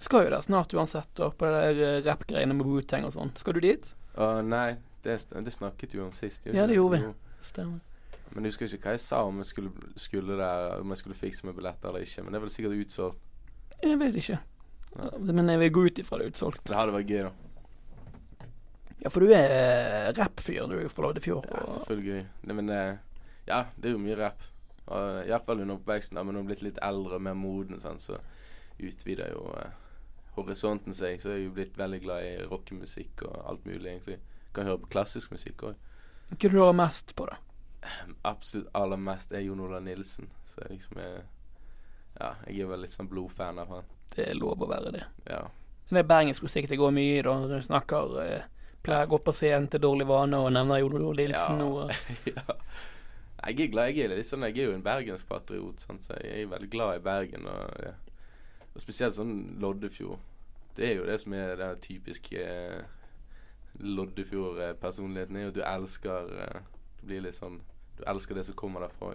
Jeg 0.00 0.06
skal 0.08 0.24
jo 0.24 0.30
der 0.32 0.44
snart 0.44 0.72
uansett, 0.72 1.10
da, 1.18 1.28
på 1.28 1.48
det 1.48 1.58
der 1.60 1.82
eh, 1.86 2.02
rappgreiene 2.06 2.56
med 2.56 2.64
Wu-Tang 2.64 3.04
og 3.04 3.12
sånn. 3.12 3.34
Skal 3.36 3.58
du 3.58 3.60
dit? 3.64 3.90
Uh, 4.14 4.40
nei, 4.40 4.78
det, 5.04 5.18
det 5.28 5.52
snakket 5.52 5.94
vi 5.96 6.00
om 6.00 6.14
sist. 6.16 6.48
Ja, 6.48 6.64
det 6.68 6.78
gjorde 6.78 7.02
vi. 7.02 7.10
Stemmer. 7.44 7.82
Men 8.30 8.46
jeg 8.46 8.54
husker 8.54 8.70
ikke 8.70 8.88
hva 8.88 8.94
jeg 8.94 9.02
sa 9.02 9.24
om 9.26 9.40
jeg 9.42 9.48
skulle, 9.48 9.88
skulle 9.98 10.36
der 10.38 10.76
Om 10.78 10.92
jeg 10.94 11.00
skulle 11.00 11.16
fikse 11.18 11.48
med 11.48 11.56
billetter 11.56 11.90
eller 11.90 12.04
ikke. 12.06 12.22
Men 12.22 12.32
det 12.32 12.38
er 12.38 12.44
vel 12.44 12.52
sikkert 12.54 12.76
utsolgt. 12.84 13.24
Jeg 13.82 13.98
vet 13.98 14.18
ikke. 14.20 14.38
Men 15.18 15.50
jeg 15.50 15.60
vil 15.64 15.72
gå 15.74 15.84
ut 15.88 16.00
ifra 16.02 16.18
det 16.20 16.28
er 16.28 16.32
utsolgt. 16.32 16.62
Det 16.68 16.76
hadde 16.78 16.94
vært 16.94 17.10
gøy, 17.10 17.24
da. 17.26 17.49
Ja, 19.00 19.10
for 19.10 19.24
du 19.24 19.32
er 19.32 19.52
eh, 19.54 20.08
rappfyr, 20.16 20.66
du, 20.68 20.76
fra 20.92 21.06
Loddefjord. 21.06 21.46
Ja, 21.48 21.64
selvfølgelig. 21.74 22.24
Nei, 22.44 22.56
men 22.58 22.72
eh, 22.74 22.96
ja, 23.48 23.64
det 23.76 23.90
er 23.90 23.94
jo 23.96 24.02
mye 24.02 24.18
rap. 24.18 24.42
Og 24.90 25.22
Iallfall 25.28 25.62
under 25.62 25.78
oppveksten, 25.78 26.18
da, 26.18 26.24
men 26.26 26.36
nå 26.36 26.42
er 26.42 26.50
blitt 26.50 26.64
litt 26.66 26.80
eldre 26.84 27.16
og 27.16 27.24
mer 27.24 27.38
moden, 27.38 27.80
sånn, 27.80 28.00
så 28.02 28.18
utvider 28.80 29.32
jo 29.32 29.46
eh, 29.56 29.78
horisonten 30.36 30.96
seg. 30.96 31.20
Så 31.22 31.30
er 31.30 31.40
jeg 31.40 31.48
jo 31.48 31.54
blitt 31.56 31.78
veldig 31.80 32.00
glad 32.04 32.26
i 32.26 32.34
rockemusikk 32.50 33.24
og 33.28 33.38
alt 33.40 33.64
mulig, 33.68 33.86
egentlig. 33.94 34.18
Kan 34.56 34.68
høre 34.68 34.82
på 34.84 34.92
klassisk 34.96 35.32
musikk 35.32 35.64
òg. 35.70 35.86
Hva 36.30 36.36
er 36.36 36.52
du 36.52 36.60
hører 36.60 36.76
mest 36.76 37.14
på, 37.16 37.26
da? 37.30 37.40
Absolutt 38.28 38.68
aller 38.76 39.00
mest 39.00 39.32
er 39.32 39.46
Jon 39.46 39.62
Olav 39.64 39.80
Nilsen. 39.86 40.28
Så 40.44 40.60
jeg 40.64 40.76
liksom 40.76 41.00
er 41.00 41.22
Ja, 42.20 42.34
jeg 42.44 42.66
er 42.66 42.68
vel 42.68 42.82
litt 42.84 42.92
sånn 42.92 43.08
blodfan 43.08 43.58
av 43.62 43.70
han. 43.72 43.90
Det 44.12 44.26
er 44.26 44.36
lov 44.36 44.60
å 44.60 44.68
være 44.68 44.90
det. 44.92 45.04
Ja. 45.30 45.44
Men 45.88 45.96
det 45.96 46.02
er 46.02 46.08
bergensk 46.10 46.44
musikk 46.44 46.66
det 46.68 46.76
går 46.78 46.92
mye 46.92 47.14
i, 47.16 47.22
da. 47.24 47.36
Du 47.48 47.54
snakker 47.64 48.16
eh, 48.24 48.48
Pleier 48.82 49.08
å 49.08 49.10
gå 49.12 49.18
på 49.24 49.34
scenen 49.36 49.68
til 49.68 49.82
Dårlig 49.84 50.06
vane 50.08 50.38
og 50.40 50.52
nevner 50.56 50.80
Jon 50.80 50.96
Olav 50.96 51.18
Nilsen 51.18 51.60
Ja. 51.60 51.88
ja. 52.36 52.56
Jeg 53.40 53.60
er 53.64 53.72
glad, 53.72 53.96
jeg 53.96 54.12
er 54.12 54.22
sånn 54.26 54.44
Jeg 54.48 54.58
er 54.58 54.68
jo 54.68 54.76
en 54.76 54.84
bergenspatriot, 54.84 55.80
sant, 55.80 56.04
så 56.04 56.16
jeg 56.20 56.44
er 56.44 56.50
veldig 56.50 56.70
glad 56.72 56.98
i 56.98 57.04
Bergen. 57.04 57.46
Og, 57.48 57.84
ja. 57.84 57.94
og 58.74 58.82
spesielt 58.82 59.16
sånn 59.16 59.34
Loddefjord. 59.60 60.20
Det 60.76 60.86
er 60.88 60.98
jo 61.00 61.06
det 61.08 61.16
som 61.20 61.34
er 61.36 61.56
den 61.60 61.80
typiske 61.82 62.44
eh, 62.44 62.82
Loddefjord-personligheten. 63.80 65.36
er 65.36 65.48
at 65.48 65.56
du 65.56 65.64
elsker 65.64 66.34
eh, 66.44 66.60
Du 67.00 67.06
blir 67.08 67.24
litt 67.24 67.36
sånn 67.36 67.60
Du 67.98 68.04
elsker 68.08 68.36
det 68.38 68.46
som 68.48 68.56
kommer 68.56 68.84
derfra. 68.84 69.14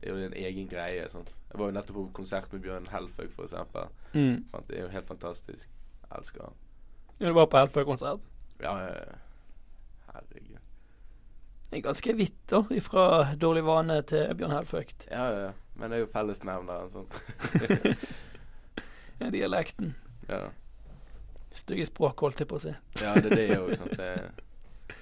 Det 0.00 0.10
er 0.10 0.18
jo 0.18 0.26
en 0.26 0.34
egen 0.34 0.68
greie. 0.70 1.06
Sant? 1.10 1.30
Jeg 1.50 1.58
var 1.60 1.70
jo 1.70 1.76
nettopp 1.76 1.98
på 1.98 2.08
konsert 2.22 2.52
med 2.52 2.62
Bjørn 2.62 2.90
Helføg, 2.90 3.30
eksempel. 3.38 3.90
mm. 4.12 4.44
Det 4.68 4.78
er 4.78 4.84
jo 4.86 4.92
helt 4.94 5.06
fantastisk. 5.06 5.66
Jeg 6.02 6.18
elsker 6.18 6.46
han. 6.48 6.60
Du 7.20 7.30
var 7.30 7.46
på 7.46 7.58
Helføy-konsert. 7.62 8.31
Ja, 8.62 8.72
ja, 8.78 9.16
herregud. 10.12 10.58
Det 11.72 11.78
er 11.78 11.84
ganske 11.86 12.12
vitter 12.18 12.66
fra 12.84 13.04
Dårlig 13.40 13.62
vane 13.66 13.96
til 14.06 14.28
Bjørn 14.38 14.52
Helføgt. 14.54 15.06
Ja, 15.10 15.24
ja, 15.32 15.38
ja. 15.48 15.52
Men 15.80 15.90
det 15.90 15.96
er 15.98 16.02
jo 16.04 16.10
fellesnevneren, 16.12 16.90
sånn. 16.92 17.08
Ja, 19.22 19.28
Dialekten. 19.30 19.94
Ja. 20.28 20.48
Stygge 21.54 21.84
språk, 21.86 22.20
holdt 22.24 22.40
jeg 22.42 22.48
på 22.50 22.56
å 22.58 22.62
si. 22.64 22.72
ja, 23.02 23.12
det 23.22 23.28
er 23.30 23.36
det 23.38 23.58
òg, 23.60 23.74
sant. 23.78 23.92
Det 23.98 24.96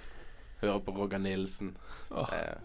Hører 0.60 0.80
på 0.84 0.92
Roger 0.92 1.18
Nilsen. 1.22 1.70
Åh, 2.12 2.32
Eh, 2.36 2.58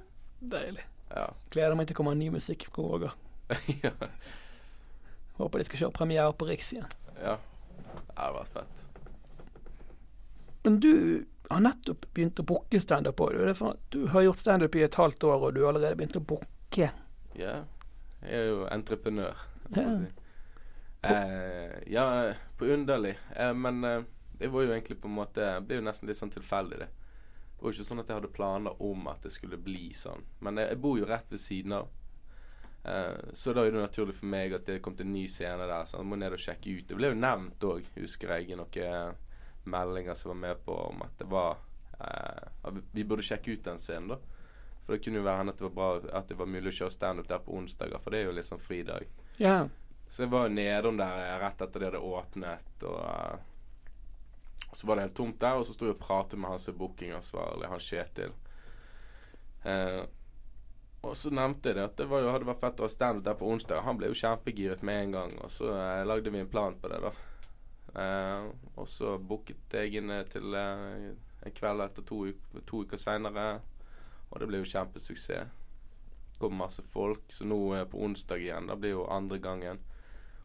deilig. 0.51 0.83
ja. 1.15 1.29
Gleder 1.53 1.77
meg 1.79 1.87
til 1.87 1.95
å 1.95 1.99
komme 2.01 2.15
ny 2.19 2.27
musikk 2.33 2.65
fra 2.73 2.83
Roger. 2.83 3.13
ja. 3.85 3.91
Håper 5.37 5.59
de 5.61 5.67
skal 5.69 5.79
kjøre 5.85 5.95
premiere 5.95 6.33
på 6.35 6.47
Riks 6.49 6.73
igjen. 6.75 6.91
Ja. 7.21 7.37
Det 7.95 8.17
hadde 8.19 8.35
vært 8.41 8.53
fett. 8.57 8.83
Men 10.65 10.79
du 10.81 11.25
har 11.49 11.61
nettopp 11.61 12.07
begynt 12.13 12.39
å 12.41 12.43
booke 12.49 12.79
standup 12.81 13.21
òg. 13.21 13.37
Du, 13.93 13.99
har 14.09 14.25
gjort 14.25 14.41
standup 14.41 14.75
i 14.75 14.81
et 14.81 14.97
halvt 14.97 15.23
år, 15.29 15.47
og 15.47 15.53
du 15.53 15.61
har 15.61 15.73
allerede 15.73 15.97
begynt 15.99 16.17
å 16.17 16.23
booke. 16.25 16.89
Ja. 17.37 17.55
Jeg 18.25 18.39
er 18.39 18.47
jo 18.49 18.63
entreprenør. 18.73 19.43
Ja. 19.75 19.85
si. 19.85 20.11
Eh, 21.05 21.75
ja, 21.93 22.05
på 22.57 22.65
underlig. 22.73 23.13
Eh, 23.35 23.53
men 23.53 23.83
eh, 23.83 24.01
det 24.39 24.49
var 24.49 24.65
jo 24.65 24.71
egentlig 24.73 24.97
på 25.01 25.07
en 25.07 25.19
måte 25.19 25.45
Det 25.45 25.67
ble 25.67 25.77
jo 25.77 25.83
nesten 25.85 26.09
litt 26.09 26.17
sånn 26.17 26.33
tilfeldig, 26.33 26.79
det. 26.81 26.87
Det 26.89 27.61
var 27.61 27.69
jo 27.69 27.77
ikke 27.77 27.87
sånn 27.91 28.01
at 28.01 28.09
jeg 28.09 28.17
hadde 28.17 28.31
planer 28.33 28.81
om 28.83 29.05
at 29.11 29.21
det 29.23 29.31
skulle 29.35 29.61
bli 29.61 29.91
sånn. 29.93 30.25
Men 30.41 30.57
jeg, 30.59 30.73
jeg 30.73 30.81
bor 30.81 30.97
jo 30.97 31.05
rett 31.09 31.29
ved 31.29 31.43
siden 31.43 31.77
av. 31.77 31.93
Eh, 32.85 33.29
så 33.37 33.53
da 33.53 33.67
er 33.67 33.77
det 33.77 33.85
naturlig 33.85 34.17
for 34.17 34.33
meg 34.33 34.57
at 34.57 34.65
det 34.65 34.81
kom 34.81 34.97
til 34.97 35.05
en 35.05 35.13
ny 35.13 35.27
scene 35.29 35.69
der. 35.69 35.85
Så 35.85 36.01
jeg 36.01 36.09
må 36.09 36.17
ned 36.17 36.33
og 36.33 36.41
sjekke 36.41 36.73
ut. 36.73 36.89
Det 36.89 36.97
ble 36.97 37.13
jo 37.13 37.21
nevnt 37.21 37.69
òg, 37.69 37.93
husker 38.01 38.33
jeg, 38.33 38.49
i 38.49 38.57
noen 38.57 39.21
meldinger 39.65 40.13
som 40.13 40.33
var 40.33 40.41
med 40.41 40.65
på 40.65 40.75
om 40.75 41.01
at 41.05 41.17
det 41.19 41.27
var 41.29 41.57
eh, 41.99 42.73
Vi 42.91 43.03
burde 43.03 43.23
sjekke 43.23 43.51
ut 43.51 43.63
den 43.63 43.79
scenen, 43.81 44.15
da. 44.15 44.19
For 44.85 44.93
det 44.93 45.03
kunne 45.05 45.21
jo 45.21 45.25
være 45.25 45.49
at 45.49 45.57
det 45.57 45.65
var 45.65 45.75
bra 45.79 46.17
At 46.19 46.29
det 46.29 46.37
var 46.37 46.49
mulig 46.49 46.73
å 46.73 46.77
kjøre 46.79 46.93
standup 46.93 47.27
der 47.29 47.41
på 47.41 47.55
onsdager, 47.57 48.01
for 48.01 48.13
det 48.13 48.21
er 48.21 48.29
jo 48.29 48.45
sånn 48.45 48.61
fridag. 48.61 49.09
Yeah. 49.41 49.67
Så 50.09 50.23
jeg 50.23 50.31
var 50.31 50.51
nedom 50.53 50.99
der 50.99 51.21
eh, 51.23 51.37
rett 51.41 51.61
etter 51.61 51.81
det 51.81 51.89
hadde 51.89 52.03
åpnet, 52.05 52.83
og 52.85 52.99
uh, 53.01 53.39
så 54.71 54.87
var 54.87 54.95
det 54.95 55.07
helt 55.07 55.17
tomt 55.17 55.39
der, 55.41 55.57
og 55.57 55.65
så 55.65 55.73
sto 55.73 55.87
jeg 55.87 55.95
og 55.95 56.03
pratet 56.03 56.39
med 56.39 56.51
han 56.53 56.61
som 56.61 56.75
er 56.75 56.79
bookingansvarlig, 56.79 57.71
han 57.71 57.81
Kjetil. 57.83 58.35
Uh, 59.65 60.03
og 61.05 61.17
så 61.17 61.29
nevnte 61.33 61.69
jeg 61.69 61.77
det 61.77 61.85
at 61.85 61.97
det 61.99 62.07
var 62.09 62.23
jo, 62.23 62.31
hadde 62.33 62.47
vært 62.49 62.63
fett 62.63 62.81
å 62.81 62.87
ha 62.87 62.91
standup 62.93 63.25
der 63.25 63.37
på 63.39 63.49
onsdag. 63.49 63.83
Han 63.85 63.97
ble 63.99 64.09
jo 64.09 64.19
kjempegiret 64.21 64.85
med 64.85 65.01
en 65.01 65.17
gang, 65.17 65.35
og 65.41 65.53
så 65.53 65.71
uh, 65.73 66.05
lagde 66.07 66.33
vi 66.33 66.41
en 66.43 66.51
plan 66.51 66.77
på 66.79 66.91
det, 66.91 67.01
da. 67.01 67.13
Eh, 67.95 68.45
og 68.75 68.89
så 68.89 69.15
booket 69.17 69.71
jeg 69.71 70.01
inn 70.01 70.11
eh, 70.11 70.25
til 70.27 70.55
eh, 70.59 71.11
en 71.45 71.53
kveld 71.55 71.83
etter 71.85 72.03
to, 72.03 72.25
uk 72.27 72.57
to 72.67 72.81
uker 72.83 72.99
seinere, 72.99 73.61
og 74.31 74.41
det 74.41 74.49
ble 74.49 74.59
jo 74.59 74.71
kjempesuksess. 74.73 75.61
Kom 76.35 76.57
masse 76.59 76.83
folk, 76.91 77.29
så 77.31 77.47
nå 77.47 77.57
på 77.87 78.01
onsdag 78.03 78.41
igjen, 78.43 78.67
da 78.67 78.75
blir 78.75 78.97
jo 78.97 79.05
andre 79.07 79.39
gangen 79.39 79.79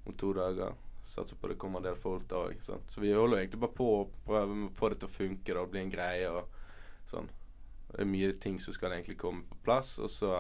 om 0.06 0.14
to 0.14 0.30
dager. 0.36 0.76
Satser 1.02 1.34
på 1.40 1.48
det 1.50 1.56
kommer 1.58 1.80
en 1.80 1.88
del 1.88 1.96
folk 1.98 2.28
da 2.30 2.44
òg. 2.46 2.60
Så 2.62 3.00
vi 3.02 3.10
holder 3.10 3.40
egentlig 3.40 3.62
bare 3.64 3.74
på 3.74 3.88
å 3.96 4.08
prøve 4.28 4.68
å 4.68 4.70
få 4.76 4.92
det 4.92 5.00
til 5.00 5.10
å 5.10 5.16
funke 5.16 5.56
da, 5.56 5.64
og 5.64 5.72
bli 5.72 5.82
en 5.82 5.90
greie 5.90 6.28
og 6.30 6.52
sånn. 7.10 7.26
Det 7.90 8.04
er 8.04 8.12
mye 8.12 8.36
ting 8.38 8.60
som 8.62 8.76
skal 8.76 8.94
egentlig 8.94 9.18
komme 9.18 9.42
på 9.50 9.58
plass, 9.64 9.96
og 9.98 10.12
så 10.12 10.30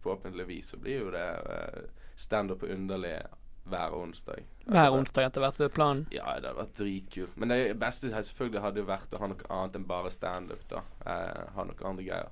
forhåpentligvis 0.00 0.72
så 0.72 0.80
blir 0.80 1.02
jo 1.02 1.12
det 1.12 1.26
standup 2.16 2.62
på 2.62 2.72
underlig 2.72 3.18
hver 3.72 3.94
onsdag. 3.98 4.42
Hver 4.68 4.94
onsdag 4.96 5.26
etter 5.28 5.40
hvert 5.44 5.58
ved 5.60 5.72
planen. 5.76 6.06
Ja, 6.12 6.24
det 6.38 6.48
hadde 6.50 6.58
vært 6.62 6.74
dritkult. 6.80 7.36
Men 7.40 7.48
det 7.54 7.60
beste 7.80 8.10
jeg 8.10 8.26
selvfølgelig 8.30 8.64
hadde 8.64 8.82
jo 8.82 8.88
vært 8.88 9.14
å 9.16 9.20
ha 9.22 9.30
noe 9.32 9.48
annet 9.58 9.78
enn 9.80 9.86
bare 9.88 10.10
standup. 10.14 10.66
da. 10.68 10.82
Eh, 11.06 11.46
ha 11.54 11.64
noe 11.68 11.88
andre 11.88 12.04
greier. 12.04 12.28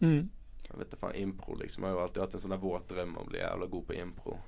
Mm. 0.00 0.24
Jeg 0.64 0.80
vet 0.80 0.90
da 0.90 0.98
faen, 0.98 1.14
impro, 1.20 1.54
liksom. 1.60 1.84
Jeg 1.84 1.92
har 1.92 1.98
jo 1.98 2.02
alltid 2.08 2.22
hatt 2.24 2.34
en 2.34 2.44
sånn 2.46 2.58
våt 2.60 2.88
drøm 2.90 3.14
om 3.16 3.22
å 3.22 3.28
bli 3.30 3.38
jævla 3.38 3.68
god 3.70 3.86
på 3.90 3.96
impro. 4.00 4.38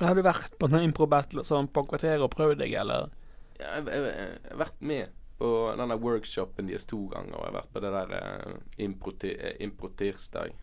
Har 0.00 0.14
du 0.16 0.22
vært 0.24 0.56
på 0.60 0.68
noen 0.68 0.86
impro-battle 0.90 1.44
sånn 1.44 1.68
på 1.72 1.82
kvarteret 1.88 2.20
og 2.24 2.30
prøvd 2.32 2.58
deg, 2.60 2.72
eller? 2.80 3.10
Ja, 3.60 3.78
jeg, 3.78 3.86
jeg, 3.88 4.02
jeg 4.12 4.50
har 4.52 4.60
vært 4.64 4.80
med 4.84 5.14
på 5.36 5.48
denne 5.76 5.96
workshopen 6.00 6.68
deres 6.70 6.84
to 6.88 7.02
ganger. 7.12 7.34
Og 7.36 7.42
jeg 7.44 7.50
har 7.52 7.58
vært 7.60 7.72
på 7.74 7.82
det 7.84 7.92
der 7.92 8.14
eh, 8.18 8.54
impro-ti- 8.86 9.36
eh, 9.36 9.56
impro-tirsdag. 9.66 10.54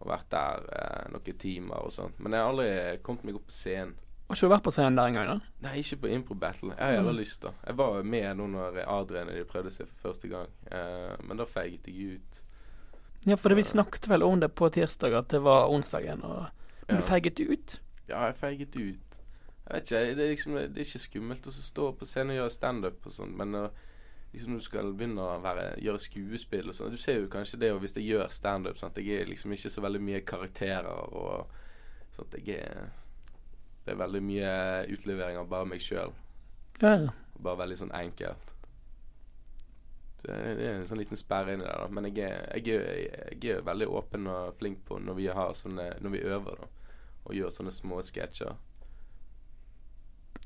Og 0.00 0.08
vært 0.08 0.30
der 0.32 0.62
eh, 0.78 1.08
noen 1.12 1.38
timer 1.42 1.82
og 1.86 1.92
sånt. 1.94 2.18
Men 2.18 2.32
jeg 2.34 2.40
har 2.42 2.50
aldri 2.54 2.70
kommet 3.06 3.26
meg 3.28 3.38
opp 3.38 3.46
på 3.50 3.54
scenen. 3.54 3.94
Har 4.30 4.36
ikke 4.38 4.46
du 4.46 4.52
vært 4.52 4.62
på 4.62 4.70
scenen 4.70 4.94
der 4.94 5.08
engang, 5.10 5.26
da? 5.26 5.54
Nei, 5.64 5.80
ikke 5.80 5.96
på 6.04 6.10
impro 6.14 6.36
battle. 6.38 6.70
Jeg 6.76 6.84
har 6.86 6.92
jævla 7.00 7.14
lyst, 7.16 7.40
da. 7.42 7.50
Jeg 7.66 7.76
var 7.80 8.04
med 8.06 8.36
nå 8.38 8.44
når 8.52 8.76
Adrian 8.84 9.32
og 9.32 9.34
de 9.34 9.42
prøvde 9.50 9.72
seg 9.74 9.88
for 9.90 10.04
første 10.04 10.30
gang. 10.30 10.52
uh, 10.70 11.16
men 11.26 11.40
da 11.40 11.46
feiget 11.50 11.88
jeg 11.90 12.14
ut. 12.20 12.38
Ja, 13.26 13.34
for 13.34 13.58
vi 13.58 13.64
snakket 13.66 14.06
vel 14.08 14.22
om 14.22 14.38
det 14.40 14.52
på 14.54 14.70
tirsdag, 14.70 15.16
at 15.18 15.34
det 15.34 15.42
var 15.42 15.66
onsdagen, 15.68 16.22
og 16.22 16.46
Men 16.86 16.96
Ja. 16.96 17.00
du 17.02 17.08
feiget 17.08 17.40
ut? 17.40 17.80
Ja, 18.08 18.24
jeg 18.26 18.36
feiget 18.36 18.76
ut. 18.76 19.18
Jeg 19.66 19.74
vet 19.74 19.90
ikke, 19.90 20.14
det 20.14 20.24
er 20.24 20.30
liksom 20.30 20.54
Det 20.54 20.78
er 20.78 20.86
ikke 20.86 20.98
skummelt 20.98 21.46
å 21.46 21.50
stå 21.50 21.92
på 21.92 22.06
scenen 22.06 22.30
og 22.30 22.36
gjøre 22.40 22.50
standup 22.54 23.06
og 23.06 23.12
sånn, 23.12 23.36
men 23.36 23.52
når 23.52 23.70
liksom 24.32 24.54
du 24.54 24.62
skal 24.62 24.92
begynne 24.94 25.26
å 25.26 25.42
være, 25.42 25.74
gjøre 25.82 25.98
skuespill 25.98 26.68
og 26.68 26.74
sånn 26.74 26.90
Du 26.90 26.96
ser 26.96 27.20
jo 27.20 27.28
kanskje 27.28 27.58
det 27.58 27.72
og 27.72 27.80
hvis 27.80 27.96
jeg 27.98 28.06
gjør 28.06 28.30
standup, 28.30 28.78
sant 28.78 28.96
jeg 28.96 29.20
er 29.20 29.26
liksom 29.26 29.52
ikke 29.52 29.70
så 29.70 29.82
veldig 29.82 30.00
mye 30.00 30.20
karakterer 30.22 30.86
og 30.86 31.46
at 32.20 32.34
jeg 32.46 32.58
er 32.58 32.90
Det 33.84 33.94
er 33.94 34.00
veldig 34.00 34.22
mye 34.22 34.54
utlevering 34.92 35.38
av 35.40 35.50
bare 35.50 35.68
meg 35.68 35.84
sjøl. 35.84 36.12
Ja. 36.80 36.96
Bare 37.40 37.60
veldig 37.62 37.78
sånn 37.80 37.94
enkelt. 37.96 38.54
Det 40.20 40.36
det 40.58 40.66
er 40.68 40.74
en 40.76 40.88
sånn 40.88 41.00
liten 41.00 41.16
sperre 41.16 41.54
inni 41.56 41.64
der, 41.64 41.80
da. 41.80 41.88
Men 41.88 42.10
jeg 42.10 42.26
er, 42.26 42.50
jeg, 42.60 42.76
er, 42.76 43.30
jeg 43.40 43.56
er 43.56 43.64
veldig 43.64 43.88
åpen 43.88 44.28
og 44.28 44.58
flink 44.60 44.82
på 44.88 44.98
når 45.00 45.16
vi 45.16 45.30
har 45.32 45.54
sånne 45.56 45.94
Når 46.04 46.12
vi 46.16 46.24
øver, 46.28 46.60
da. 46.60 46.68
Og 47.24 47.36
gjør 47.36 47.54
sånne 47.54 47.72
små 47.72 48.02
sketsjer. 48.04 48.56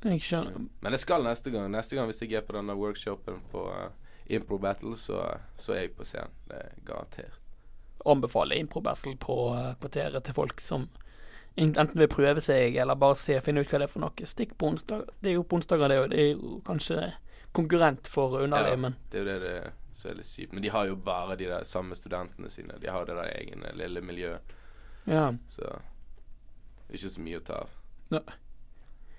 Jeg 0.04 0.20
skjønner. 0.20 0.66
Men 0.84 0.94
det 0.94 1.00
skal 1.00 1.24
neste 1.24 1.50
gang. 1.54 1.70
Neste 1.72 1.96
gang 1.96 2.10
hvis 2.10 2.20
jeg 2.22 2.36
er 2.36 2.44
på 2.44 2.56
denne 2.56 2.76
workshopen 2.76 3.40
på 3.52 3.62
uh, 3.70 3.88
Impro 4.26 4.58
Battle, 4.60 4.96
så, 5.00 5.22
så 5.56 5.74
er 5.74 5.86
jeg 5.86 5.94
på 5.96 6.06
scenen. 6.08 6.34
Det 6.50 6.60
er 6.60 6.76
garantert. 6.84 7.40
Anbefaler 8.04 8.60
impro-battle 8.60 9.14
på 9.16 9.34
eh, 9.56 9.70
kvarteret 9.80 10.26
til 10.26 10.34
folk 10.36 10.60
som 10.60 10.82
enten 11.56 11.94
vil 11.98 12.08
prøve 12.08 12.40
seg, 12.40 12.76
eller 12.76 12.94
bare 12.94 13.14
se, 13.16 13.40
finne 13.40 13.60
ut 13.60 13.68
hva 13.70 13.78
det 13.78 13.88
er 13.88 13.92
for 13.92 14.00
noe. 14.00 14.26
Stikk 14.26 14.56
på 14.58 14.66
onsdag. 14.72 15.04
Det 15.22 15.30
er 15.30 15.34
jo 15.38 15.42
på 15.44 15.56
onsdager, 15.60 15.88
det, 15.88 15.98
og 16.00 16.10
det 16.10 16.18
er 16.18 16.30
jo 16.34 16.60
kanskje 16.66 17.12
konkurrent 17.54 18.08
for 18.10 18.38
underlig, 18.42 18.74
Ja. 18.82 18.90
Det 19.10 19.20
er 19.20 19.24
jo 19.24 19.24
det, 19.24 19.40
det 19.40 19.72
som 19.94 20.10
er 20.10 20.14
litt 20.14 20.26
kjipt. 20.26 20.52
Men 20.52 20.62
de 20.62 20.68
har 20.74 20.86
jo 20.86 20.96
bare 20.96 21.36
de 21.36 21.44
der 21.44 21.64
samme 21.64 21.94
studentene 21.94 22.48
sine. 22.50 22.74
De 22.80 22.90
har 22.90 23.04
det 23.06 23.14
der 23.14 23.30
egne 23.38 23.70
lille 23.78 24.00
miljøet. 24.00 24.40
ja. 25.06 25.32
Så 25.48 25.70
ikke 26.92 27.08
så 27.10 27.20
mye 27.20 27.38
å 27.40 27.44
ta 27.44 27.54
av. 27.54 27.70
Nei. 28.10 28.20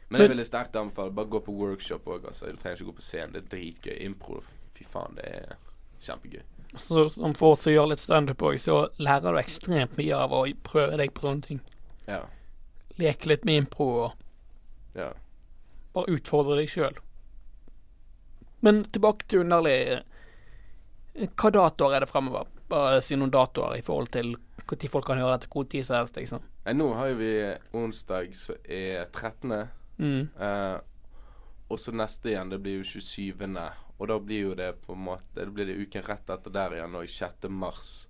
Men 0.09 0.21
jeg 0.21 0.29
Men- 0.29 0.37
ville 0.37 0.45
sterkt 0.45 0.75
anbefale 0.75 1.11
bare 1.11 1.25
gå 1.25 1.39
på 1.43 1.51
workshop 1.55 2.05
òg. 2.05 2.25
Altså. 2.27 2.45
Du 2.51 2.57
trenger 2.57 2.75
ikke 2.77 2.85
gå 2.91 2.95
på 2.95 3.01
scenen. 3.01 3.31
Det 3.33 3.43
er 3.43 3.57
dritgøy. 3.57 4.01
Impro, 4.05 4.43
fy 4.75 4.83
faen, 4.83 5.15
det 5.15 5.25
er 5.25 5.55
kjempegøy. 6.01 6.41
Så 6.77 7.09
som 7.09 7.33
for 7.33 7.51
oss 7.53 7.61
som 7.61 7.73
gjør 7.73 7.89
litt 7.89 7.99
standup 7.99 8.37
òg, 8.41 8.59
så 8.59 8.89
lærer 8.99 9.31
du 9.31 9.39
ekstremt 9.39 9.97
mye 9.97 10.13
av 10.13 10.31
å 10.31 10.43
prøve 10.63 10.97
deg 10.97 11.13
på 11.13 11.21
sånne 11.21 11.41
ting. 11.43 11.61
Ja. 12.07 12.21
Leke 13.01 13.29
litt 13.29 13.45
med 13.45 13.63
impro 13.63 13.87
og 14.05 14.95
ja. 14.95 15.11
bare 15.95 16.15
utfordre 16.15 16.59
deg 16.61 16.71
sjøl. 16.71 16.99
Men 18.65 18.83
tilbake 18.89 19.27
til 19.29 19.43
underlig. 19.43 19.77
eh, 21.13 21.29
Hva 21.35 21.51
datoer 21.53 21.97
er 21.97 22.05
det 22.05 22.09
fremover? 22.11 22.47
Bare 22.69 23.01
si 23.03 23.17
noen 23.19 23.33
datoer 23.33 23.77
i 23.77 23.85
forhold 23.85 24.13
til 24.15 24.35
når 24.65 24.89
folk 24.89 25.05
kan 25.05 25.19
høre 25.21 25.37
dette, 25.37 25.65
tid 25.69 25.85
som 25.85 25.99
helst, 25.99 26.15
liksom. 26.17 26.41
Nå 26.73 26.87
har 26.97 27.11
jo 27.11 27.17
vi 27.19 27.31
onsdag 27.77 28.31
som 28.33 28.55
er 28.65 29.05
13. 29.11 29.67
Mm. 29.99 30.29
Eh, 30.39 30.79
og 31.69 31.79
så 31.79 31.93
neste 31.93 32.31
igjen, 32.31 32.49
det 32.49 32.59
blir 32.63 32.79
jo 32.79 32.83
27. 32.83 33.45
Og 33.97 34.07
da 34.09 34.17
blir 34.19 34.49
jo 34.49 34.55
det 34.55 34.73
på 34.83 34.91
en 34.91 35.05
måte 35.05 35.45
Det 35.45 35.53
blir 35.55 35.65
det 35.69 35.77
uken 35.79 36.03
rett 36.03 36.29
etter 36.29 36.51
der 36.51 36.73
igjen, 36.79 36.95
og 36.95 37.07
6. 37.09 37.47
mars. 37.49 38.07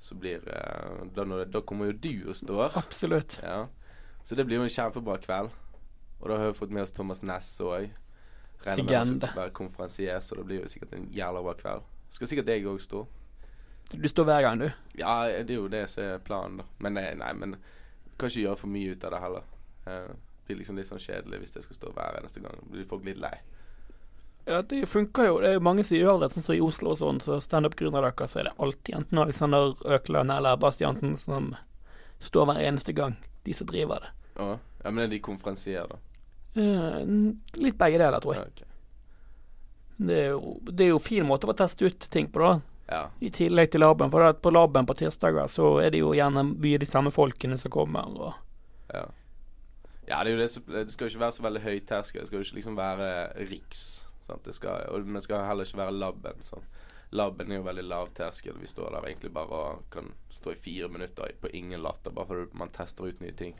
Så 0.00 0.16
blir 0.16 0.40
eh, 0.48 1.02
da, 1.14 1.24
da 1.44 1.60
kommer 1.60 1.90
jo 1.90 1.92
du 2.00 2.28
og 2.30 2.36
står. 2.38 2.76
Absolutt. 2.80 3.38
Ja. 3.44 3.66
Så 4.24 4.36
det 4.38 4.46
blir 4.48 4.56
jo 4.60 4.64
en 4.64 4.72
kjempebra 4.72 5.18
kveld. 5.20 5.50
Og 6.20 6.28
da 6.28 6.36
har 6.40 6.50
vi 6.52 6.58
fått 6.58 6.72
med 6.72 6.82
oss 6.86 6.92
Thomas 6.96 7.22
Næss 7.24 7.50
òg. 7.64 7.90
Regner 8.64 8.84
med 8.84 8.96
han 8.96 9.14
skal 9.20 9.36
være 9.38 9.54
konferansier, 9.56 10.20
så 10.20 10.36
det 10.36 10.44
blir 10.48 10.62
jo 10.62 10.68
sikkert 10.68 10.92
en 10.96 11.06
jævla 11.16 11.40
bra 11.44 11.54
kveld. 11.56 11.86
Skal 12.12 12.28
sikkert 12.28 12.50
jeg 12.52 12.66
òg 12.68 12.80
stå. 12.84 13.04
Du 13.92 14.08
står 14.08 14.24
hver 14.28 14.42
gang, 14.44 14.60
du. 14.60 14.66
Ja, 15.00 15.14
det 15.28 15.50
er 15.54 15.60
jo 15.62 15.68
det 15.72 15.86
som 15.90 16.04
er 16.04 16.18
planen, 16.24 16.60
da. 16.60 16.66
Men 16.78 16.94
nei, 16.94 17.06
nei 17.18 17.30
men 17.34 17.56
kan 18.20 18.28
ikke 18.28 18.44
gjøre 18.44 18.60
for 18.60 18.70
mye 18.72 18.92
ut 18.92 19.04
av 19.08 19.14
det 19.16 19.22
heller. 19.24 19.48
Eh, 19.86 20.10
Det 20.50 20.56
blir 20.56 20.64
liksom 20.64 20.76
litt 20.80 20.88
sånn 20.90 20.98
kjedelig 20.98 21.38
hvis 21.44 21.52
jeg 21.56 21.62
skal 21.62 21.76
stå 21.76 21.90
hver 21.94 22.16
eneste 22.18 22.40
gang. 22.42 22.56
Blir 22.72 22.86
folk 22.90 23.04
litt 23.06 23.20
lei. 23.22 23.36
Ja, 24.50 24.62
det 24.66 24.86
funker 24.90 25.28
jo. 25.28 25.36
Det 25.40 25.52
er 25.52 25.58
jo 25.58 25.62
mange 25.62 25.84
som 25.86 25.94
gjør 25.94 26.24
det, 26.24 26.32
sånn 26.34 26.42
som 26.42 26.56
i 26.56 26.62
Oslo 26.64 26.90
og 26.90 26.98
sånn. 26.98 27.20
Så 27.22 27.36
standup-grunner 27.44 28.02
deres, 28.08 28.32
så 28.32 28.40
er 28.40 28.48
det 28.48 28.56
alltid 28.58 28.96
enten 28.98 29.20
Alexander 29.22 29.76
Økland 29.86 30.34
eller 30.34 30.58
Bastianten 30.58 31.14
som 31.18 31.52
står 32.18 32.48
hver 32.50 32.62
eneste 32.64 32.94
gang. 32.96 33.14
De 33.46 33.54
som 33.54 33.68
driver 33.70 34.02
det. 34.02 34.10
Ja, 34.40 34.56
ja 34.82 34.90
men 34.90 35.04
er 35.04 35.12
de 35.12 35.20
konferansier, 35.22 35.86
da? 35.86 36.00
Uh, 36.56 36.98
litt 37.62 37.78
begge 37.78 38.02
deler, 38.02 38.18
tror 38.18 38.34
jeg. 38.34 38.42
Ja, 38.42 38.50
okay. 38.50 38.66
Det 40.00 40.18
er, 40.18 40.28
jo, 40.32 40.56
det 40.66 40.86
er 40.86 40.92
jo 40.94 40.98
fin 41.04 41.26
måte 41.28 41.46
å 41.46 41.54
teste 41.54 41.86
ut 41.86 42.10
ting 42.10 42.26
på, 42.32 42.42
da. 42.42 42.58
Ja. 42.90 43.04
I 43.22 43.30
tillegg 43.30 43.70
til 43.70 43.84
laben. 43.84 44.10
For 44.10 44.34
på 44.34 44.50
laben 44.50 44.88
på 44.88 44.98
tirsdager 44.98 45.46
så 45.52 45.76
er 45.78 45.94
det 45.94 46.02
jo 46.02 46.10
gjerne 46.16 46.42
mye 46.50 46.80
de 46.82 46.90
samme 46.90 47.14
folkene 47.14 47.58
som 47.60 47.70
kommer. 47.70 48.10
Og 48.10 48.32
Ja. 48.90 49.06
ja, 50.08 50.24
det 50.24 50.32
er 50.32 50.34
jo 50.34 50.42
det 50.42 50.66
Det 50.66 50.92
skal 50.92 51.06
jo 51.06 51.10
ikke 51.14 51.26
være 51.26 51.38
så 51.38 51.42
veldig 51.42 51.62
høy 51.62 51.80
terskel. 51.86 52.20
Det 52.20 52.26
skal 52.26 52.38
jo 52.38 52.44
ikke 52.48 52.58
liksom 52.58 52.76
være 52.76 53.10
riks. 53.46 54.09
Sant? 54.20 54.44
Det 54.44 54.54
skal, 54.56 54.86
og 54.90 55.06
det 55.06 55.22
skal 55.24 55.46
heller 55.48 55.68
ikke 55.68 55.80
være 55.82 55.96
laben. 55.96 56.42
Sånn. 56.46 56.66
Laben 57.10 57.50
er 57.50 57.58
jo 57.58 57.66
veldig 57.66 57.84
lav 57.90 58.10
terskel. 58.14 58.58
Vi 58.60 58.70
står 58.70 58.94
der 58.94 59.08
egentlig 59.08 59.32
bare 59.34 59.60
og 59.60 59.86
kan 59.90 60.12
stå 60.30 60.52
i 60.54 60.58
fire 60.62 60.88
minutter 60.88 61.32
på 61.40 61.50
ingen 61.58 61.82
latter, 61.82 62.14
bare 62.14 62.26
fordi 62.26 62.58
man 62.58 62.70
tester 62.74 63.08
ut 63.08 63.20
nye 63.20 63.34
ting. 63.34 63.56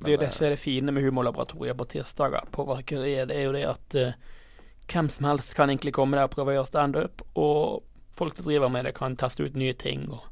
det 0.00 0.08
er 0.08 0.16
jo 0.16 0.20
det 0.20 0.32
som 0.32 0.46
er 0.46 0.50
det 0.50 0.60
fine 0.60 0.92
med 0.92 1.04
humorlaboratoriet 1.04 1.76
på 1.76 1.84
tirsdager 1.84 2.50
på 2.52 2.64
Varkeriet. 2.68 3.28
Det 3.28 3.36
er 3.36 3.48
jo 3.48 3.52
det 3.56 3.64
at 3.68 3.96
uh, 3.96 4.12
hvem 4.92 5.08
som 5.08 5.28
helst 5.30 5.54
kan 5.54 5.70
egentlig 5.70 5.94
komme 5.96 6.16
der 6.16 6.28
og 6.28 6.34
prøve 6.34 6.52
å 6.52 6.58
gjøre 6.58 6.70
standup, 6.72 7.24
og 7.34 7.82
folk 8.16 8.36
som 8.36 8.48
driver 8.48 8.68
med 8.68 8.84
det, 8.84 8.94
kan 8.96 9.16
teste 9.16 9.46
ut 9.46 9.56
nye 9.56 9.72
ting. 9.72 10.08
Og 10.12 10.26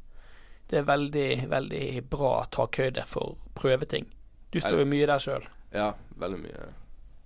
det 0.69 0.81
er 0.81 0.89
veldig, 0.89 1.29
veldig 1.49 1.85
bra 2.09 2.33
takhøyde 2.51 3.05
for 3.09 3.37
prøveting. 3.57 4.05
Du 4.53 4.59
står 4.59 4.83
jo 4.83 4.89
mye 4.89 5.09
der 5.09 5.21
sjøl. 5.21 5.45
Ja, 5.73 5.93
veldig 6.17 6.41
mye. 6.43 6.69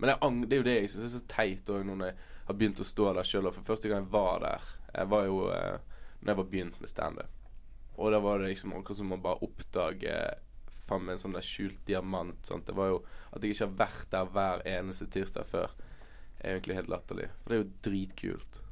Men 0.03 0.17
ang 0.19 0.41
det 0.43 0.57
er 0.57 0.59
jo 0.59 0.67
det 0.67 0.71
jeg 0.75 0.87
syns 0.91 1.05
er 1.05 1.11
så 1.13 1.27
teit 1.31 1.69
òg, 1.71 1.85
når 1.87 2.01
jeg 2.09 2.15
har 2.49 2.55
begynt 2.59 2.79
å 2.83 2.85
stå 2.87 3.05
der 3.15 3.27
sjøl. 3.27 3.45
For 3.55 3.67
første 3.69 3.87
gang 3.87 4.01
jeg 4.03 4.11
var 4.11 4.41
der, 4.43 4.65
jeg 4.91 5.09
var 5.13 5.29
jo 5.29 5.37
eh, 5.47 5.77
Når 6.19 6.31
jeg 6.31 6.39
var 6.39 6.49
begynt 6.51 6.81
med 6.81 6.91
standup. 6.91 7.37
Og 7.95 8.11
da 8.11 8.19
var 8.19 8.41
det 8.41 8.49
liksom 8.49 8.73
akkurat 8.75 8.99
som 8.99 9.15
å 9.15 9.19
bare 9.23 9.47
oppdage 9.47 10.17
faen 10.89 11.05
meg 11.05 11.15
en 11.15 11.23
sånn 11.23 11.37
der 11.37 11.47
skjult 11.47 11.79
diamant. 11.87 12.43
Sant? 12.43 12.67
Det 12.67 12.75
var 12.75 12.91
jo 12.91 12.99
At 13.31 13.43
jeg 13.43 13.55
ikke 13.55 13.69
har 13.69 13.79
vært 13.79 14.11
der 14.11 14.29
hver 14.35 14.67
eneste 14.73 15.07
tirsdag 15.07 15.47
før, 15.47 15.71
er 16.43 16.57
egentlig 16.57 16.81
helt 16.81 16.91
latterlig. 16.91 17.31
For 17.39 17.53
det 17.53 17.55
er 17.55 17.63
jo 17.63 17.73
dritkult. 17.87 18.63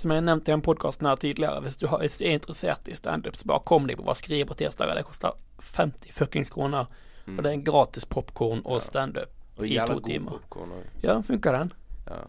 Som 0.00 0.16
jeg 0.16 0.24
nevnte 0.24 0.48
i 0.48 0.56
den 0.56 0.64
podkasten 0.64 1.08
her 1.08 1.20
tidligere, 1.20 1.60
hvis 1.64 1.76
du, 1.76 1.88
har, 1.92 2.00
hvis 2.00 2.16
du 2.16 2.24
er 2.24 2.38
interessert 2.38 2.88
i 2.88 2.96
standup, 2.96 3.36
så 3.36 3.48
bare 3.50 3.66
kom 3.68 3.88
deg 3.88 4.00
på 4.00 4.08
Vaskeriet 4.08 4.48
på 4.48 4.56
tirsdager. 4.56 4.96
Det 4.96 5.08
koster 5.08 5.36
50 5.74 6.16
fuckings 6.16 6.54
kroner. 6.54 6.88
Og 7.28 7.42
det 7.44 7.50
er 7.52 7.66
gratis 7.66 8.08
popkorn 8.08 8.64
og 8.64 8.80
standup 8.80 9.34
i 9.66 9.78
to 9.86 10.00
timer. 10.00 10.30
popcorn. 10.30 10.72
Ja, 11.02 11.22
funker 11.22 11.52
den? 11.52 11.72
Ja. 12.06 12.24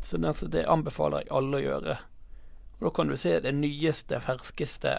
Så 0.00 0.16
det, 0.16 0.28
altså, 0.28 0.46
det 0.48 0.64
anbefaler 0.66 1.24
jeg 1.24 1.32
alle 1.36 1.58
å 1.58 1.60
gjøre. 1.60 1.96
Og 2.78 2.86
da 2.86 2.90
kan 2.96 3.08
du 3.08 3.16
se 3.20 3.34
det 3.40 3.52
nyeste, 3.52 4.20
ferskeste, 4.24 4.94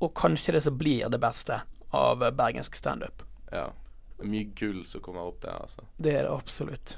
og 0.00 0.14
kanskje 0.16 0.56
det 0.56 0.62
som 0.64 0.78
blir 0.78 1.08
det 1.12 1.20
beste 1.20 1.60
av 1.94 2.24
bergensk 2.34 2.76
standup. 2.76 3.22
ja. 3.52 3.70
Mye 4.24 4.44
gull 4.54 4.84
som 4.86 5.02
kommer 5.02 5.26
opp 5.26 5.40
der, 5.42 5.56
altså. 5.58 5.82
Det 5.98 6.12
er 6.14 6.22
det 6.22 6.30
absolutt. 6.30 6.92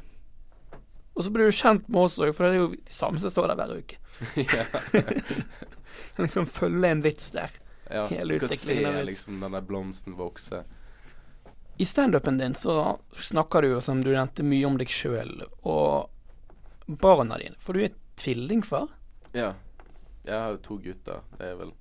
Og 1.16 1.24
så 1.24 1.30
blir 1.32 1.48
du 1.48 1.52
kjent 1.56 1.86
med 1.88 2.02
oss 2.04 2.18
òg, 2.20 2.28
for 2.36 2.44
det 2.44 2.50
er 2.52 2.58
jo 2.60 2.66
de 2.74 2.92
samme 2.92 3.22
som 3.24 3.32
står 3.32 3.48
der 3.48 3.56
hver 3.56 3.72
uke. 3.80 3.96
liksom 6.20 6.46
følge 6.46 6.90
en 6.92 7.00
vits 7.02 7.30
der. 7.32 7.56
ja. 7.90 8.04
Hele 8.12 8.34
Du 8.34 8.44
kan 8.44 8.48
se 8.52 8.54
utviklingen 8.54 9.06
liksom 9.08 9.40
den 9.40 9.56
der 9.56 9.64
blomsten 9.64 10.16
vokse. 10.18 10.62
I 11.78 11.84
standupen 11.84 12.38
din 12.38 12.54
så 12.54 12.98
snakker 13.12 13.62
du 13.62 13.68
jo, 13.68 13.80
som 13.80 14.04
du 14.04 14.10
nevnte, 14.12 14.44
mye 14.46 14.66
om 14.66 14.78
deg 14.80 14.88
sjøl 14.88 15.42
og 15.68 16.08
barna 16.86 17.36
dine. 17.38 17.58
For 17.60 17.76
du 17.76 17.84
er 17.84 17.96
tvillingfar. 18.16 18.88
Ja. 19.36 19.54
Jeg 20.24 20.38
har 20.40 20.54
jo 20.54 20.62
to 20.64 20.78
gutter. 20.82 21.20
Det 21.36 21.50
er 21.52 21.58
vel, 21.60 21.74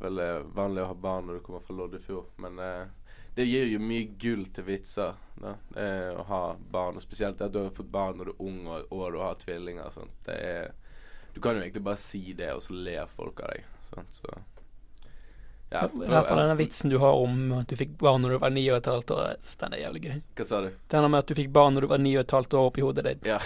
vel 0.00 0.22
eh, 0.24 0.40
vanlig 0.56 0.82
å 0.82 0.88
ha 0.92 0.96
barn 0.96 1.28
når 1.28 1.38
du 1.38 1.44
kommer 1.44 1.62
fra 1.62 1.76
Loddefjord. 1.76 2.32
Men 2.42 2.58
eh, 2.64 3.12
det 3.36 3.46
gir 3.46 3.68
jo 3.70 3.78
mye 3.84 4.08
gull 4.18 4.46
til 4.56 4.66
vitser. 4.66 5.20
Da. 5.38 5.54
Er 5.76 6.16
å 6.18 6.24
ha 6.30 6.42
barn. 6.58 6.96
Og 6.98 7.04
spesielt 7.04 7.44
at 7.44 7.52
du 7.54 7.60
har 7.60 7.74
fått 7.76 7.92
barn 7.92 8.18
når 8.18 8.30
du 8.30 8.34
er 8.34 8.44
ung 8.48 8.62
og, 8.66 8.88
og 8.88 9.12
du 9.14 9.20
har 9.22 9.36
tvillinger. 9.38 9.92
Sånt. 9.94 10.16
Det 10.26 10.38
er, 10.48 10.72
du 11.34 11.42
kan 11.44 11.58
jo 11.58 11.66
egentlig 11.66 11.84
bare 11.86 12.00
si 12.00 12.24
det, 12.32 12.54
og 12.56 12.64
så 12.64 12.74
ler 12.74 13.12
folk 13.12 13.44
av 13.44 13.52
deg. 13.52 13.68
Sånt, 13.92 14.16
Så 14.16 14.32
ja, 15.70 15.82
I 15.84 16.08
hvert 16.08 16.28
fall 16.30 16.38
denne 16.40 16.54
vitsen 16.56 16.88
du 16.88 16.96
har 17.02 17.18
om 17.20 17.50
at 17.58 17.68
du 17.68 17.74
fikk 17.76 17.90
barn 18.00 18.22
når 18.24 18.34
du 18.34 18.38
var 18.40 18.52
ni 18.54 18.62
og 18.70 18.78
et 18.78 18.86
halvt 18.88 19.10
år. 19.12 19.34
Den 19.60 19.74
er 19.76 19.82
jævlig 19.82 20.00
gøy. 20.06 20.14
Hva 20.38 20.46
sa 20.48 20.60
du? 20.64 20.68
Denne 20.94 21.10
med 21.12 21.20
at 21.20 21.28
du 21.28 21.34
fikk 21.36 21.50
barn 21.52 21.76
når 21.76 21.84
du 21.84 21.88
var 21.90 22.00
ni 22.00 22.14
og 22.16 22.22
et 22.22 22.34
halvt 22.38 22.56
år 22.56 22.68
oppi 22.70 22.84
hodet 22.86 23.04
ditt. 23.04 23.28
Ja. 23.28 23.36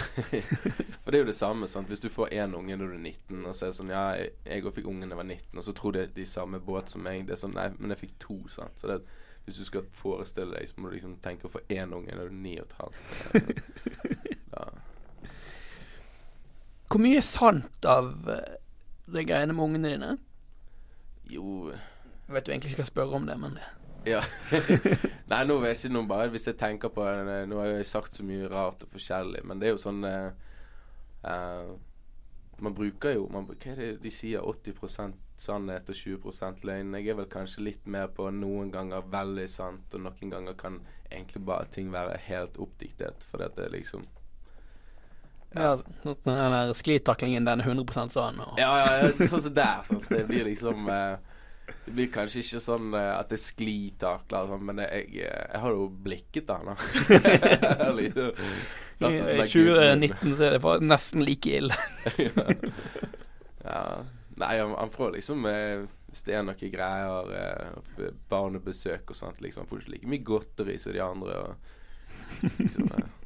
For 1.03 1.11
det 1.11 1.19
er 1.19 1.25
jo 1.25 1.27
det 1.27 1.35
samme. 1.35 1.67
sant 1.67 1.91
Hvis 1.91 1.99
du 1.99 2.07
får 2.13 2.31
én 2.31 2.55
unge 2.55 2.77
når 2.79 2.93
du 2.93 2.95
er 2.95 3.03
19, 3.11 3.41
og 3.43 3.51
så 3.51 3.65
er 3.67 3.73
det 3.73 3.79
sånn 3.81 3.91
Ja, 3.91 4.05
jeg 4.15 4.63
òg 4.63 4.71
fikk 4.77 4.87
unge 4.87 5.03
da 5.03 5.11
jeg 5.11 5.19
var 5.19 5.27
19, 5.27 5.59
og 5.59 5.67
så 5.67 5.75
tror 5.75 5.97
de 5.97 6.05
de 6.15 6.25
samme 6.29 6.63
båt 6.63 6.95
som 6.95 7.03
meg. 7.03 7.25
Det 7.27 7.35
er 7.35 7.43
sånn 7.43 7.57
Nei, 7.59 7.67
men 7.75 7.91
jeg 7.91 8.05
fikk 8.05 8.15
to, 8.23 8.39
sant. 8.55 8.79
Så 8.79 8.87
det, 8.87 9.01
hvis 9.43 9.59
du 9.59 9.67
skal 9.67 9.83
forestille 9.99 10.55
deg, 10.55 10.69
så 10.71 10.79
må 10.79 10.87
du 10.87 10.95
liksom 10.95 11.17
tenke 11.25 11.49
å 11.49 11.51
få 11.51 11.65
én 11.67 11.91
unge 11.91 12.15
når 12.15 12.31
du 12.31 12.37
er 12.37 12.43
ni 12.47 12.55
og 12.61 12.69
et 12.69 12.77
halvt. 12.79 13.01
Ja. 14.53 14.67
Hvor 16.93 17.01
mye 17.01 17.17
er 17.17 17.25
sant 17.25 17.87
av 17.89 18.11
eh, 18.29 18.51
de 19.09 19.23
greiene 19.25 19.55
med 19.57 19.65
ungene 19.65 19.93
dine? 19.95 20.09
Jo 21.25 21.71
Jeg 22.27 22.35
vet 22.35 22.47
jo 22.47 22.53
egentlig 22.53 22.71
ikke 22.71 22.81
hva 22.81 22.85
jeg 22.85 22.93
spørre 22.93 23.19
om 23.19 23.25
det, 23.29 23.39
men 23.39 23.57
Ja. 24.07 24.19
Nei, 25.31 25.41
nå 25.47 25.59
vet 25.63 25.77
jeg 25.77 25.85
ikke 25.85 25.95
noe 25.95 26.09
bare 26.09 26.31
hvis 26.33 26.47
jeg 26.49 26.59
tenker 26.59 26.91
på 26.91 27.05
det 27.07 27.37
Nå 27.47 27.59
har 27.61 27.69
jeg 27.71 27.87
sagt 27.87 28.15
så 28.17 28.25
mye 28.27 28.49
rart 28.51 28.83
og 28.83 28.95
forskjellig, 28.95 29.43
men 29.47 29.61
det 29.61 29.69
er 29.69 29.75
jo 29.75 29.79
sånn 29.79 30.03
uh, 30.03 30.31
uh, 31.23 31.71
Man 32.59 32.75
bruker 32.75 33.15
jo 33.15 33.29
man, 33.31 33.47
Hva 33.47 33.71
er 33.71 33.79
det 33.79 33.91
de 34.03 34.11
sier? 34.11 34.43
80% 34.43 35.21
sannhet 35.43 35.89
og 35.89 35.97
20% 35.97 36.61
løgn. 36.67 36.93
Jeg 36.95 37.09
er 37.09 37.17
vel 37.17 37.29
kanskje 37.31 37.63
litt 37.65 37.87
mer 37.89 38.11
på 38.15 38.27
noen 38.31 38.69
ganger 38.71 39.07
veldig 39.11 39.47
sant, 39.49 39.95
og 39.95 40.03
noen 40.05 40.29
ganger 40.31 40.55
kan 40.59 40.77
egentlig 41.09 41.41
bare 41.47 41.65
ting 41.73 41.89
være 41.91 42.19
helt 42.27 42.59
oppdiktet, 42.61 43.25
fordi 43.27 43.47
at 43.49 43.57
det 43.57 43.71
liksom 43.73 44.05
ja, 45.53 45.75
den 46.03 46.15
der 46.25 46.73
sklitaklingen, 46.73 47.45
den 47.45 47.61
er 47.61 47.67
100% 47.69 48.13
sånn. 48.13 48.39
Og, 48.41 48.55
Ja, 48.57 48.71
ja, 48.81 48.93
ja 49.03 49.27
sånn 49.29 49.43
som 49.43 49.53
der. 49.53 49.83
Sånn. 49.85 50.01
Det 50.09 50.23
blir 50.25 50.47
liksom 50.47 50.87
eh, 50.89 51.32
Det 51.65 51.91
blir 51.95 52.09
kanskje 52.11 52.41
ikke 52.43 52.59
sånn 52.63 52.93
eh, 52.95 53.09
at 53.15 53.29
det 53.31 53.39
sklir 53.39 53.93
takler, 54.01 54.47
sånn, 54.49 54.63
men 54.67 54.81
jeg, 54.83 55.07
jeg, 55.19 55.31
jeg 55.53 55.61
har 55.63 55.75
jo 55.75 55.87
blikket 56.05 56.47
den. 56.49 56.71
da. 56.71 56.75
Sånn 59.03 59.17
I 59.17 59.45
2019 59.49 60.35
så 60.37 60.45
er 60.47 60.55
det 60.55 60.73
nesten 60.87 61.23
like 61.27 61.49
ille. 61.59 61.75
ja. 63.67 63.79
Nei, 64.39 64.53
han, 64.57 64.73
han 64.79 64.89
får 64.93 65.11
liksom 65.13 65.43
eh, 65.45 65.83
Hvis 66.09 66.23
det 66.25 66.33
er 66.37 66.45
noen 66.45 66.71
greier, 66.73 67.33
eh, 67.37 68.07
barnebesøk 68.31 69.11
og 69.13 69.17
sånt, 69.17 69.41
liksom, 69.45 69.67
får 69.69 69.83
ikke 69.83 69.93
like 69.97 70.09
mye 70.13 70.23
godteri 70.25 70.77
som 70.81 70.95
de 70.95 71.03
andre. 71.03 71.41
Og, 71.43 72.53
liksom, 72.59 72.87
eh, 72.97 73.11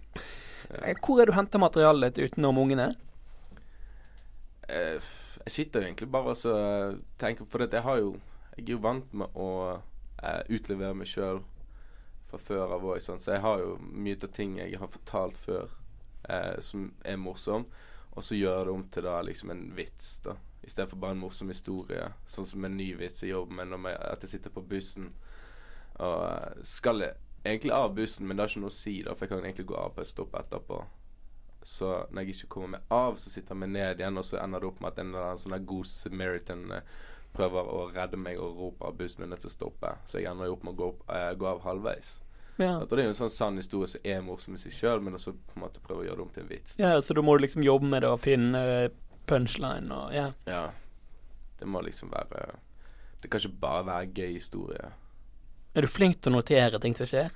Eh, 0.67 0.97
Hvor 1.00 1.21
er 1.21 1.30
du 1.30 1.32
henter 1.32 1.62
materialet 1.63 2.17
ditt 2.17 2.34
utenom 2.34 2.58
ungene? 2.60 2.89
eh, 4.67 4.97
Jeg 5.48 5.54
sitter 5.54 5.80
jo 5.80 5.88
egentlig 5.88 6.10
bare 6.12 6.34
og 6.36 7.04
tenker 7.20 7.46
For 7.48 7.64
jeg 7.64 7.84
jo 8.02 8.18
Jeg 8.58 8.66
er 8.66 8.72
jo 8.74 8.80
vant 8.84 9.14
med 9.14 9.38
å 9.40 9.50
eh, 10.20 10.42
utlevere 10.50 10.98
meg 10.98 11.08
sjøl 11.08 11.40
fra 12.28 12.40
før 12.42 12.74
av 12.76 12.84
òg, 12.84 12.98
så 13.00 13.16
jeg 13.16 13.40
har 13.40 13.62
jo 13.62 13.78
mye 13.80 14.18
av 14.18 14.32
ting 14.36 14.58
jeg 14.58 14.80
har 14.82 14.90
fortalt 14.92 15.38
før 15.38 15.70
eh, 16.28 16.58
som 16.60 16.90
er 17.06 17.20
morsom, 17.22 17.64
og 18.12 18.26
så 18.26 18.36
gjør 18.36 18.66
det 18.66 18.74
om 18.74 18.84
til 18.92 19.06
da 19.06 19.22
liksom 19.24 19.54
en 19.54 19.62
vits, 19.78 20.10
da. 20.26 20.34
Istedenfor 20.66 21.00
bare 21.00 21.16
en 21.16 21.22
morsom 21.22 21.54
historie. 21.54 22.10
Sånn 22.28 22.50
som 22.50 22.66
en 22.66 22.76
ny 22.76 22.90
vits 23.00 23.24
med 23.24 23.70
når 23.70 23.88
jeg, 23.94 24.02
at 24.10 24.26
jeg 24.26 24.34
sitter 24.34 24.56
på 24.58 24.66
bussen 24.74 25.08
og 26.04 26.26
eh, 26.26 26.60
skal 26.68 27.06
jeg 27.06 27.16
egentlig 27.46 27.78
av 27.78 27.96
bussen, 27.96 28.28
men 28.28 28.36
det 28.36 28.44
har 28.44 28.52
ikke 28.52 28.66
noe 28.66 28.74
å 28.74 28.82
si, 28.82 28.98
da, 29.06 29.16
for 29.16 29.26
jeg 29.26 29.36
kan 29.36 29.46
egentlig 29.46 29.70
gå 29.70 29.78
av 29.80 29.96
på 29.96 30.04
et 30.04 30.12
stopp 30.12 30.36
etterpå. 30.36 30.82
Så 31.68 31.90
når 32.12 32.24
jeg 32.24 32.36
ikke 32.36 32.54
kommer 32.56 32.78
meg 32.78 32.94
av, 32.94 33.18
så 33.20 33.32
sitter 33.32 33.54
jeg 33.54 33.62
meg 33.66 33.74
ned 33.74 34.00
igjen, 34.00 34.20
og 34.20 34.26
så 34.26 34.40
ender 34.40 34.64
det 34.64 34.70
opp 34.70 34.80
med 34.82 34.94
at 34.94 35.02
en 35.02 35.10
eller 35.12 35.26
annen 35.26 35.42
sånn 35.42 35.66
god 35.68 35.90
Samaritan 35.92 36.64
eh, 36.78 36.94
prøver 37.36 37.72
å 37.74 37.82
redde 37.92 38.20
meg 38.22 38.40
og 38.42 38.62
roper 38.62 38.88
at 38.88 39.00
bussen 39.02 39.26
er 39.26 39.32
nødt 39.34 39.44
til 39.44 39.52
å 39.52 39.56
stoppe. 39.56 39.92
Så 40.08 40.22
jeg 40.22 40.32
ender 40.32 40.48
jo 40.48 40.56
opp 40.56 40.64
med 40.64 40.74
å 40.74 40.80
gå, 40.80 40.88
opp, 40.94 41.04
uh, 41.12 41.32
gå 41.38 41.50
av 41.50 41.60
halvveis. 41.66 42.14
Ja. 42.58 42.72
Det 42.82 42.98
er 42.98 43.04
jo 43.04 43.12
en 43.12 43.20
sånn 43.20 43.34
sann 43.34 43.60
historie 43.60 43.90
som 43.92 44.08
er 44.08 44.24
morsom 44.26 44.56
i 44.58 44.62
seg 44.62 44.74
sjøl, 44.74 45.04
men 45.04 45.20
også 45.20 45.36
på 45.36 45.58
en 45.60 45.66
måte 45.68 45.84
prøve 45.84 46.06
å 46.06 46.08
gjøre 46.08 46.18
det 46.18 46.26
om 46.26 46.32
til 46.34 46.46
en 46.46 46.50
vits. 46.50 46.78
ja, 46.82 46.96
så 47.02 47.14
da 47.14 47.22
må 47.22 47.36
du 47.38 47.44
liksom 47.44 47.66
jobbe 47.66 47.90
med 47.92 48.02
det 48.02 48.10
og 48.10 48.24
finne 48.24 48.62
eh, 48.72 48.96
punchline 49.30 49.92
og 49.94 50.16
ja. 50.16 50.32
Ja. 50.50 50.64
Det 51.60 51.68
må 51.68 51.82
liksom 51.82 52.10
være 52.14 52.56
Det 53.22 53.30
kan 53.30 53.42
ikke 53.42 53.62
bare 53.62 53.86
være 53.86 54.10
gøy 54.14 54.34
historie. 54.38 54.90
Er 55.76 55.86
du 55.86 55.92
flink 55.92 56.22
til 56.22 56.32
å 56.32 56.40
notere 56.40 56.80
ting 56.82 56.96
som 56.98 57.10
skjer? 57.10 57.34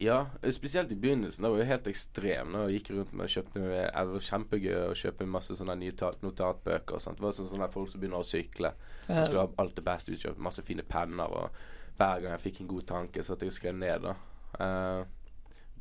Ja, 0.00 0.26
spesielt 0.54 0.92
i 0.92 0.96
begynnelsen. 0.96 1.42
Da 1.42 1.50
var 1.50 1.58
jeg 1.58 1.70
helt 1.72 1.88
ekstrem. 1.90 2.52
Da 2.54 2.66
jeg 2.68 2.78
gikk 2.78 2.92
rundt 2.94 3.12
med 3.18 3.26
og 3.26 3.32
kjøpte 3.32 3.62
Det 3.64 3.88
var 4.12 4.26
kjempegøy 4.28 4.76
å 4.84 4.94
kjøpe 4.98 5.26
masse 5.26 5.56
sånne 5.58 5.74
nye 5.80 6.10
notatbøker 6.22 7.02
sånt. 7.02 7.18
Det 7.18 7.26
var 7.26 7.34
sånn 7.34 7.50
sånne 7.50 7.70
folk 7.72 7.90
som 7.90 8.02
begynner 8.02 8.22
å 8.22 8.28
sykle. 8.28 8.72
Jeg 9.08 9.26
skulle 9.26 9.42
ha 9.42 9.50
alt 9.58 9.74
det 9.74 9.84
beste 9.88 10.14
utkjøpt. 10.14 10.38
Masse 10.46 10.62
fine 10.66 10.86
penner. 10.86 11.34
Og 11.34 11.96
hver 11.98 12.22
gang 12.22 12.36
jeg 12.36 12.44
fikk 12.44 12.60
en 12.62 12.70
god 12.70 12.86
tanke, 12.92 13.24
så 13.26 13.34
at 13.34 13.42
jeg 13.42 13.56
skrev 13.56 13.74
ned, 13.80 14.06
da. 14.06 14.14
uh, 14.62 15.02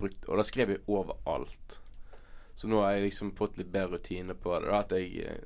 brukt, 0.02 0.26
og 0.26 0.42
da 0.42 0.46
skrev 0.48 0.74
jeg 0.74 0.82
overalt. 0.90 1.78
Så 2.58 2.70
nå 2.72 2.82
har 2.82 2.96
jeg 2.98 3.12
liksom 3.12 3.36
fått 3.38 3.60
litt 3.62 3.70
bedre 3.70 4.00
rutine 4.00 4.34
på 4.34 4.56
det. 4.58 4.72
Da, 4.72 4.82
at 4.82 4.98
jeg 4.98 5.38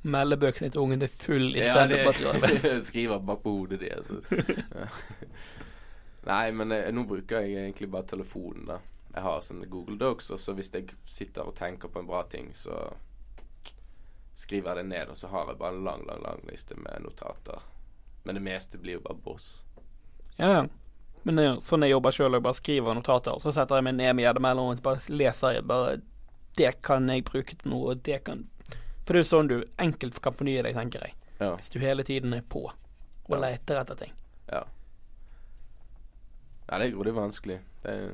Melder 0.00 0.14
Meldebøkene 0.14 0.70
til 0.72 0.80
ungen 0.80 1.02
er 1.04 1.10
full 1.12 1.50
i 1.58 1.60
Ja, 1.60 1.74
standup-materiale. 1.74 2.78
skriver 2.88 3.18
bak 3.26 3.42
på 3.42 3.56
hodet 3.58 3.82
deres. 3.82 4.08
Nei, 6.30 6.52
men 6.54 6.70
jeg, 6.74 6.92
nå 6.94 7.02
bruker 7.10 7.42
jeg 7.42 7.58
egentlig 7.64 7.88
bare 7.90 8.06
telefonen, 8.14 8.66
da. 8.70 8.78
jeg 9.14 9.22
har 9.26 9.40
sånne 9.42 9.66
Google 9.70 9.96
Docs, 9.98 10.30
og 10.30 10.38
så 10.40 10.54
hvis 10.54 10.70
jeg 10.74 10.92
sitter 11.10 11.48
og 11.50 11.56
tenker 11.58 11.90
på 11.90 11.98
en 12.02 12.06
bra 12.10 12.22
ting, 12.30 12.52
så 12.54 12.92
skriver 14.38 14.70
jeg 14.76 14.76
det 14.84 14.88
ned, 14.92 15.10
og 15.12 15.16
så 15.18 15.28
har 15.32 15.50
jeg 15.50 15.58
bare 15.60 15.74
en 15.76 15.84
lang, 15.84 16.04
lang, 16.08 16.22
lang 16.24 16.44
liste 16.48 16.76
med 16.78 17.02
notater. 17.04 17.64
Men 18.24 18.38
det 18.38 18.42
meste 18.44 18.78
blir 18.78 18.98
jo 18.98 19.02
bare 19.04 19.18
boss. 19.24 19.48
Ja, 20.38 20.52
ja. 20.52 20.62
Men 21.22 21.36
det 21.36 21.44
jo 21.44 21.56
sånn 21.60 21.84
jeg 21.84 21.92
jobber 21.92 22.14
sjøl, 22.16 22.38
og 22.38 22.44
bare 22.46 22.56
skriver 22.56 22.96
notater, 22.96 23.34
og 23.36 23.42
så 23.44 23.52
setter 23.52 23.76
jeg 23.80 23.88
meg 23.90 23.98
ned 23.98 24.14
med 24.16 24.24
gjedde 24.24 24.40
mellom 24.44 24.70
og 24.72 24.80
bare 24.86 25.12
leser 25.12 25.58
jeg 25.58 25.66
bare 25.68 25.98
Det 26.56 26.70
kan 26.82 27.08
jeg 27.12 27.24
bruke 27.28 27.56
til 27.60 27.70
noe, 27.70 27.92
og 27.92 28.00
det 28.06 28.22
kan 28.24 28.46
For 29.04 29.12
det 29.12 29.20
er 29.20 29.24
jo 29.24 29.28
sånn 29.28 29.50
du 29.50 29.58
enkelt 29.78 30.16
kan 30.24 30.32
fornye 30.36 30.62
deg, 30.64 30.74
tenker 30.78 31.04
jeg. 31.04 31.14
Ja. 31.40 31.50
Hvis 31.58 31.68
du 31.74 31.78
hele 31.82 32.04
tiden 32.04 32.32
er 32.36 32.42
på 32.48 32.64
og 32.70 33.36
Ja. 33.36 33.38
leter 33.44 33.78
etter 33.82 33.94
ting. 34.00 34.12
Ja. 34.48 34.64
Ja, 36.70 36.78
det 36.78 36.86
er 36.86 36.94
grådig 36.94 37.14
vanskelig. 37.16 37.58
Det 37.82 37.90
er, 37.96 38.12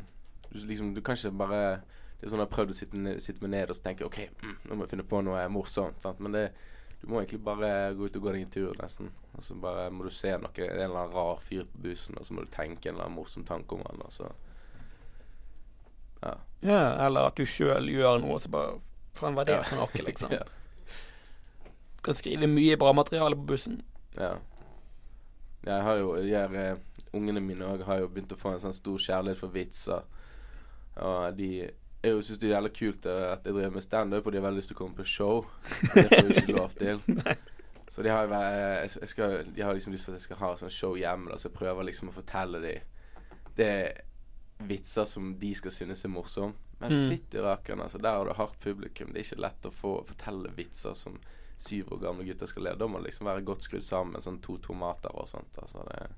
du, 0.49 0.59
liksom, 0.65 0.95
du 0.95 1.03
kan 1.05 1.19
ikke 1.19 1.35
bare 1.37 1.61
Det 2.17 2.25
er 2.25 2.33
sånn 2.33 2.41
jeg 2.41 2.47
har 2.47 2.55
prøvd 2.55 2.73
å 2.73 2.77
sitte, 2.79 3.15
sitte 3.21 3.45
meg 3.45 3.53
ned 3.53 3.71
og 3.75 3.83
tenke 3.85 4.07
OK, 4.07 4.23
mm, 4.41 4.55
nå 4.65 4.77
må 4.77 4.87
jeg 4.87 4.95
finne 4.95 5.05
på 5.05 5.21
noe 5.27 5.43
morsomt. 5.53 6.01
Sant? 6.01 6.23
Men 6.25 6.33
det, 6.33 6.47
du 7.03 7.11
må 7.13 7.21
egentlig 7.21 7.43
bare 7.45 7.93
gå 7.95 8.09
ut 8.09 8.17
og 8.17 8.25
gå 8.25 8.33
deg 8.33 8.47
en 8.47 8.55
tur, 8.55 8.73
nesten. 8.81 9.11
Og 9.37 9.45
så 9.45 9.57
bare 9.61 9.91
må 9.93 10.07
du 10.07 10.11
se 10.15 10.33
noe, 10.41 10.53
en 10.57 10.73
eller 10.73 10.97
annen 11.03 11.13
rar 11.13 11.43
fyr 11.45 11.67
på 11.69 11.83
bussen, 11.85 12.17
og 12.17 12.25
så 12.25 12.35
må 12.35 12.47
du 12.47 12.51
tenke 12.55 12.89
en 12.89 12.97
eller 12.97 13.11
annen 13.11 13.19
morsom 13.19 13.45
tanke 13.45 13.77
om 13.77 13.85
han. 13.85 14.01
Altså. 14.09 14.33
Ja. 16.23 16.35
Ja, 16.65 16.81
eller 17.05 17.29
at 17.29 17.37
du 17.37 17.45
sjøl 17.45 17.91
gjør 17.93 18.23
noe, 18.25 18.41
så 18.41 18.53
bare 18.57 18.79
Faen, 19.17 19.33
hva 19.33 19.47
er 19.47 19.49
det 19.49 19.61
for 19.65 19.81
noe, 19.81 20.03
liksom? 20.05 20.33
ja. 20.39 20.43
Kan 22.05 22.17
skrive 22.17 22.49
mye 22.51 22.77
bra 22.81 22.93
materiale 22.97 23.37
på 23.39 23.47
bussen. 23.53 23.79
Ja. 24.17 24.35
Jeg 25.67 25.83
har 25.83 26.01
jo 26.01 26.11
jeg, 26.21 26.37
er, 26.37 26.75
eh, 26.77 26.96
Ungene 27.17 27.41
mine 27.43 27.67
òg 27.73 27.83
har 27.89 28.01
jo 28.03 28.09
begynt 28.13 28.33
å 28.37 28.39
få 28.41 28.53
en 28.55 28.63
sånn 28.63 28.77
stor 28.77 28.99
kjærlighet 29.03 29.41
for 29.41 29.55
vitser. 29.55 30.07
Og 30.97 31.37
de 31.39 31.51
jeg 32.07 32.13
jo 32.15 32.23
syns 32.23 32.39
det 32.39 32.47
er 32.47 32.53
jævlig 32.55 32.73
kult 32.77 33.07
eh, 33.11 33.25
at 33.33 33.47
jeg 33.49 33.55
driver 33.57 33.73
med 33.75 33.83
standup, 33.83 34.27
og 34.27 34.33
de 34.33 34.39
har 34.39 34.45
veldig 34.47 34.61
lyst 34.61 34.71
til 34.71 34.77
å 34.77 34.79
komme 34.79 34.95
på 34.95 35.07
show. 35.11 35.41
Det 35.95 36.05
får 36.13 36.29
jeg 36.29 36.43
ikke 36.45 36.55
lov 36.55 36.75
til. 36.79 37.01
Så 37.91 38.03
de 38.03 38.11
har, 38.11 38.27
jeg, 38.31 38.91
jeg 39.01 39.09
skal, 39.11 39.35
de 39.55 39.63
har 39.63 39.75
liksom 39.75 39.95
lyst 39.95 40.07
til 40.09 40.15
at 40.15 40.21
jeg 40.21 40.27
skal 40.29 40.41
ha 40.41 40.53
sånn 40.59 40.73
show 40.75 40.97
hjemme, 40.99 41.31
da, 41.31 41.37
så 41.39 41.47
jeg 41.49 41.55
prøver 41.55 41.87
liksom 41.87 42.09
å 42.11 42.15
fortelle 42.17 42.59
dem 42.59 42.81
Det 43.55 43.67
er 43.67 44.01
vitser 44.67 45.07
som 45.07 45.29
de 45.39 45.53
skal 45.55 45.71
synes 45.75 46.03
er 46.05 46.11
morsom. 46.11 46.55
Men 46.81 46.93
Mm. 46.93 47.11
fytti 47.13 47.41
rakkeren, 47.41 47.81
altså. 47.81 47.99
Der 48.03 48.19
har 48.19 48.27
du 48.27 48.35
hardt 48.37 48.59
publikum. 48.61 49.13
Det 49.13 49.21
er 49.23 49.25
ikke 49.29 49.41
lett 49.41 49.69
å 49.69 49.73
få 49.73 49.93
fortelle 50.09 50.51
vitser 50.57 50.95
som 50.99 51.17
syv 51.57 51.95
år 51.95 52.03
gamle 52.03 52.27
gutter 52.27 52.51
skal 52.51 52.67
lede 52.69 52.89
må 52.91 52.99
det 53.01 53.13
liksom 53.13 53.27
være 53.31 53.45
godt 53.47 53.65
skrudd 53.65 53.87
sammen, 53.87 54.21
sånn 54.21 54.43
to 54.45 54.59
tomater 54.59 55.15
og 55.17 55.29
sånt. 55.31 55.57
Altså 55.63 55.87
det. 55.89 56.11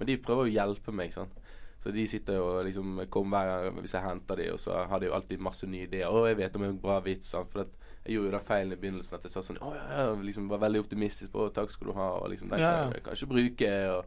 Men 0.00 0.08
de 0.08 0.16
prøver 0.24 0.48
jo 0.48 0.52
å 0.54 0.56
hjelpe 0.56 0.94
meg, 0.96 1.12
sant. 1.12 1.36
Så 1.80 1.92
de 1.96 2.02
sitter 2.08 2.36
jo 2.36 2.44
og 2.58 2.64
liksom 2.66 2.98
kommer 3.12 3.46
hver 3.46 3.62
gang 3.70 3.78
hvis 3.80 3.94
jeg 3.96 4.04
henter 4.04 4.36
de, 4.36 4.50
og 4.52 4.58
så 4.60 4.82
har 4.88 5.00
de 5.00 5.06
jo 5.08 5.14
alltid 5.16 5.40
masse 5.40 5.64
nye 5.68 5.86
ideer. 5.86 6.08
'Å, 6.12 6.26
jeg 6.28 6.36
vet 6.40 6.56
om 6.58 6.64
en 6.66 6.80
bra 6.80 6.98
vits', 7.04 7.30
sant. 7.32 7.48
For 7.52 7.64
jeg 8.04 8.16
gjorde 8.16 8.28
jo 8.28 8.34
den 8.34 8.44
feilen 8.48 8.72
i 8.74 8.80
begynnelsen 8.80 9.16
at 9.16 9.24
jeg 9.24 9.32
sa 9.32 9.40
sånn 9.44 9.60
'Å 9.60 9.70
ja, 9.76 9.84
ja', 9.96 10.18
liksom 10.24 10.48
var 10.50 10.60
veldig 10.60 10.82
optimistisk 10.84 11.32
på 11.32 11.46
takk 11.56 11.70
skal 11.72 11.88
du 11.88 11.92
ha', 11.96 12.10
og 12.20 12.28
liksom 12.32 12.48
den 12.52 12.60
Ja. 12.60 12.72
kan 12.84 12.92
jeg 12.92 13.04
kanskje 13.04 13.28
bruke, 13.28 13.72
og 13.94 14.04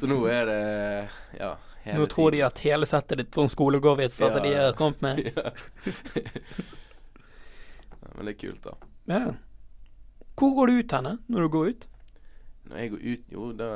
Så 0.00 0.06
nå 0.10 0.18
er 0.26 0.46
det 0.50 1.08
ja. 1.38 1.52
hele 1.84 1.98
Nå 2.02 2.06
tror 2.10 2.30
de 2.34 2.42
at 2.42 2.58
hele 2.66 2.86
settet 2.86 3.18
ditt 3.18 3.30
sånn 3.34 3.50
skolegårdvitser 3.50 4.30
som 4.34 4.42
de 4.42 4.54
har 4.54 4.72
kommet 4.72 5.02
med. 5.02 5.18
ja. 5.36 5.50
ja. 8.02 8.08
Men 8.16 8.26
det 8.26 8.34
er 8.34 8.40
kult, 8.46 8.62
da. 8.64 8.74
Ja. 9.10 9.34
Hvor 10.34 10.54
går 10.58 10.66
du 10.66 10.78
ut 10.82 10.92
henne 10.98 11.18
når 11.30 11.46
du 11.46 11.48
går 11.54 11.68
ut? 11.74 11.86
Når 12.70 12.76
jeg 12.80 12.90
går 12.90 13.02
ut 13.04 13.24
Jo, 13.34 13.52
da 13.52 13.70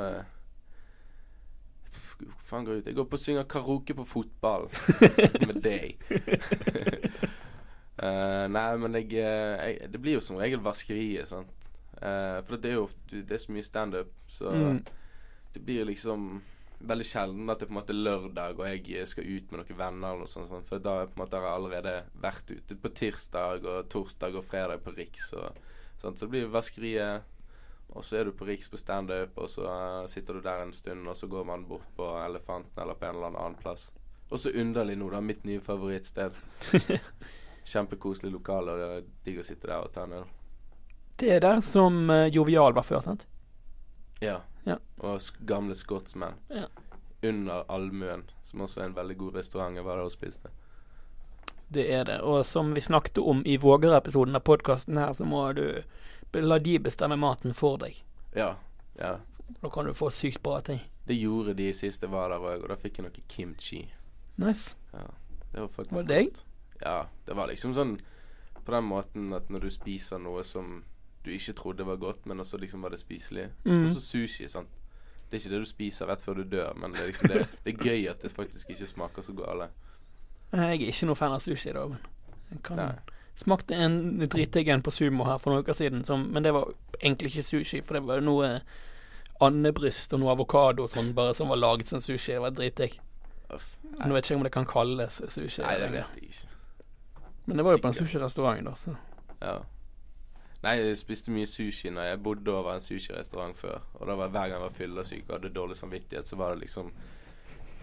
faen 2.49 2.65
går 2.65 2.73
jeg 2.73 2.81
ut? 2.83 2.87
Jeg 2.91 2.95
går 2.99 3.07
på 3.11 3.17
og 3.19 3.23
synger 3.23 3.47
karaoke 3.51 3.95
på 3.95 4.05
fotball 4.07 4.67
med 5.49 5.61
deg. 5.63 6.03
uh, 8.03 8.45
nei, 8.55 8.67
men 8.81 8.95
jeg, 8.99 9.13
eh, 9.19 9.65
jeg 9.79 9.91
Det 9.93 10.01
blir 10.01 10.17
jo 10.19 10.23
som 10.25 10.39
regel 10.41 10.61
vaskeriet, 10.63 11.27
sant. 11.31 11.51
Uh, 11.99 12.39
for 12.47 12.55
det 12.57 12.71
er 12.71 12.77
jo 12.79 12.85
Det 13.11 13.31
er 13.35 13.41
så 13.43 13.51
mye 13.51 13.65
standup, 13.67 14.13
så 14.31 14.53
Mm. 14.55 14.83
det 15.53 15.61
blir 15.65 15.85
liksom 15.85 16.41
veldig 16.79 17.05
sjelden 17.05 17.49
at 17.51 17.59
det 17.59 17.67
på 17.67 17.73
en 17.73 17.79
måte 17.81 17.91
er 17.91 17.99
lørdag 18.05 18.59
og 18.59 18.87
jeg 18.87 19.07
skal 19.07 19.25
ut 19.27 19.49
med 19.51 19.59
noen 19.59 19.77
venner 19.77 20.07
eller 20.13 20.19
noe 20.23 20.27
sånt. 20.31 20.47
sånt, 20.47 20.65
For 20.69 20.79
da 20.79 21.05
på 21.07 21.17
en 21.17 21.23
måte 21.25 21.35
har 21.35 21.43
jeg 21.43 21.57
allerede 21.57 21.95
vært 22.21 22.51
ute 22.55 22.75
på 22.79 22.91
tirsdag 22.95 23.65
og 23.67 23.89
torsdag 23.91 24.35
og 24.39 24.45
fredag 24.45 24.79
på 24.85 24.93
Riks. 24.95 25.33
Og, 25.33 25.57
sånt, 26.01 26.17
Så 26.17 26.25
det 26.25 26.29
blir 26.31 26.47
vaskeriet. 26.47 27.23
Og 27.89 28.05
så 28.05 28.19
er 28.19 28.25
du 28.25 28.31
på 28.37 28.45
Riks 28.45 28.69
på 28.69 28.77
standup, 28.77 29.37
og 29.37 29.49
så 29.49 29.65
uh, 29.65 30.05
sitter 30.07 30.37
du 30.37 30.43
der 30.45 30.61
en 30.63 30.73
stund, 30.73 31.07
og 31.07 31.15
så 31.17 31.27
går 31.27 31.43
man 31.43 31.65
bort 31.67 31.87
på 31.97 32.09
Elefanten 32.25 32.81
eller 32.81 32.93
på 32.93 33.05
en 33.05 33.15
eller 33.15 33.39
annen 33.39 33.57
plass. 33.59 33.89
Og 34.29 34.39
så 34.39 34.51
underlig 34.53 34.97
nå, 34.97 35.09
da. 35.09 35.21
Mitt 35.25 35.43
nye 35.43 35.61
favorittsted. 35.61 36.35
Kjempekoselig 37.71 38.31
lokale, 38.31 38.75
og 38.75 38.79
det 38.79 38.89
er 38.89 39.07
digg 39.25 39.41
å 39.41 39.47
sitte 39.47 39.71
der 39.71 39.87
og 39.87 39.93
ta 39.93 40.05
en 40.05 40.19
øl. 40.21 40.29
Det 41.19 41.33
er 41.35 41.41
der 41.43 41.63
som 41.65 42.05
uh, 42.13 42.27
Jovial 42.29 42.77
var 42.77 42.85
før, 42.85 43.01
sant? 43.03 43.25
Ja. 44.21 44.41
Ja. 44.67 44.77
Og 45.01 45.21
gamle 45.47 45.75
Scotsman. 45.75 46.37
Ja. 46.53 46.67
Under 47.25 47.65
Allmuen, 47.73 48.29
som 48.43 48.61
også 48.61 48.83
er 48.83 48.91
en 48.91 48.95
veldig 48.95 49.17
god 49.17 49.41
restaurant. 49.41 49.75
Jeg 49.75 49.85
var 49.85 49.97
der 49.97 50.07
og 50.07 50.13
spiste. 50.13 50.53
Det 51.73 51.85
er 51.93 52.05
det. 52.05 52.21
Og 52.21 52.45
som 52.45 52.71
vi 52.75 52.81
snakket 52.81 53.17
om 53.17 53.41
i 53.45 53.57
Våger-episoden 53.57 54.37
av 54.37 54.45
podkasten 54.45 54.97
her, 54.97 55.13
så 55.13 55.25
må 55.25 55.43
du 55.53 55.81
la 56.33 56.59
de 56.59 56.77
bestemme 56.79 57.17
maten 57.17 57.53
for 57.57 57.79
deg. 57.81 57.97
Ja. 58.35 58.55
ja. 58.99 59.17
Da 59.61 59.69
kan 59.73 59.85
du 59.85 59.93
få 59.97 60.11
sykt 60.13 60.43
bra 60.43 60.59
ting. 60.61 60.81
Det 61.09 61.17
gjorde 61.17 61.55
de 61.57 61.71
sist 61.73 62.03
jeg 62.05 62.11
var 62.13 62.29
der 62.29 62.43
òg, 62.43 62.63
og 62.63 62.69
da 62.69 62.77
fikk 62.77 62.99
jeg 62.99 63.07
noe 63.07 63.25
kimchi. 63.31 63.81
Nice. 64.39 64.75
Ja. 64.93 65.07
Det 65.49 65.63
var 65.63 65.67
faktisk 65.73 65.95
Var 65.95 66.05
det 66.05 66.19
deg? 66.19 66.41
Ja. 66.83 66.99
Det 67.25 67.37
var 67.37 67.49
liksom 67.49 67.73
sånn 67.73 67.97
på 68.59 68.75
den 68.75 68.85
måten 68.85 69.33
at 69.33 69.49
når 69.49 69.65
du 69.65 69.71
spiser 69.73 70.21
noe 70.21 70.43
som 70.45 70.83
du 71.25 71.31
ikke 71.33 71.55
trodde 71.57 71.87
var 71.87 71.97
godt, 71.99 72.27
men 72.29 72.39
også 72.39 72.59
liksom 72.61 72.85
var 72.85 72.93
det 72.93 73.01
spiselig. 73.01 73.49
Mm. 73.65 73.85
Så, 73.85 73.95
så 73.97 74.05
sushi, 74.05 74.47
sant. 74.47 74.69
Det 75.29 75.37
er 75.37 75.41
ikke 75.41 75.53
det 75.55 75.61
du 75.61 75.69
spiser 75.69 76.09
rett 76.09 76.21
før 76.21 76.39
du 76.39 76.43
dør, 76.43 76.73
men 76.77 76.93
det 76.93 77.01
er 77.01 77.09
liksom 77.11 77.33
det, 77.33 77.47
det 77.65 77.73
er 77.73 77.83
gøy 77.89 78.07
at 78.09 78.21
det 78.23 78.31
faktisk 78.33 78.69
ikke 78.69 78.87
smaker 78.89 79.25
så 79.25 79.33
gale. 79.37 79.69
Jeg 80.51 80.79
er 80.79 80.85
ikke 80.89 81.09
noe 81.09 81.17
fan 81.17 81.35
av 81.35 81.43
sushi, 81.43 81.73
da, 81.75 81.83
men 81.89 81.99
jeg 82.49 82.61
kan 82.65 82.81
Nei. 82.81 82.93
Smakte 83.39 83.75
en 83.75 84.19
dritdigg 84.27 84.67
en 84.67 84.83
på 84.83 84.91
Sumo 84.91 85.23
her 85.23 85.37
for 85.39 85.53
noen 85.53 85.63
uker 85.63 85.77
siden, 85.77 86.03
som, 86.03 86.25
men 86.33 86.43
det 86.43 86.51
var 86.55 86.73
egentlig 86.99 87.31
ikke 87.31 87.47
sushi, 87.47 87.81
for 87.85 87.95
det 87.95 88.03
var 88.07 88.23
noe 88.25 88.57
andebryst 89.39 90.13
og 90.13 90.19
noe 90.19 90.33
avokado 90.33 90.83
og 90.83 90.91
sånn, 90.91 91.13
bare 91.15 91.35
som 91.37 91.51
var 91.51 91.61
laget 91.61 91.87
som 91.87 92.01
sushi. 92.03 92.33
Det 92.35 92.43
var 92.43 92.55
dritdigg. 92.57 92.97
Nå 93.49 94.11
vet 94.13 94.27
jeg 94.27 94.35
ikke 94.35 94.39
om 94.41 94.47
det 94.47 94.51
kan 94.53 94.67
kalles 94.69 95.21
sushi. 95.31 95.63
Nei, 95.63 95.77
det 95.79 95.91
vet 95.93 96.19
jeg 96.19 96.33
ikke. 96.33 96.55
Men 97.47 97.57
det 97.57 97.65
var 97.65 97.77
jo 97.77 97.81
på 97.81 97.89
en 97.89 97.97
sushirestaurant, 97.97 98.65
da, 98.67 98.75
så 98.75 98.97
Ja. 99.41 99.59
Nei, 100.59 100.73
jeg 100.75 100.97
spiste 100.99 101.31
mye 101.31 101.47
sushi 101.47 101.87
når 101.95 102.09
jeg 102.09 102.19
bodde 102.23 102.51
over 102.51 102.73
en 102.75 102.83
sushirestaurant 102.83 103.55
før. 103.57 103.79
Og 103.95 104.07
da 104.11 104.17
var 104.19 104.27
hver 104.27 104.51
gang 104.51 104.57
jeg 104.57 104.65
var 104.65 104.75
fyllesyk 104.75 105.23
og 105.29 105.37
hadde 105.37 105.53
dårlig 105.55 105.79
samvittighet, 105.79 106.27
så 106.27 106.35
var 106.35 106.51
det 106.53 106.65
liksom 106.65 106.91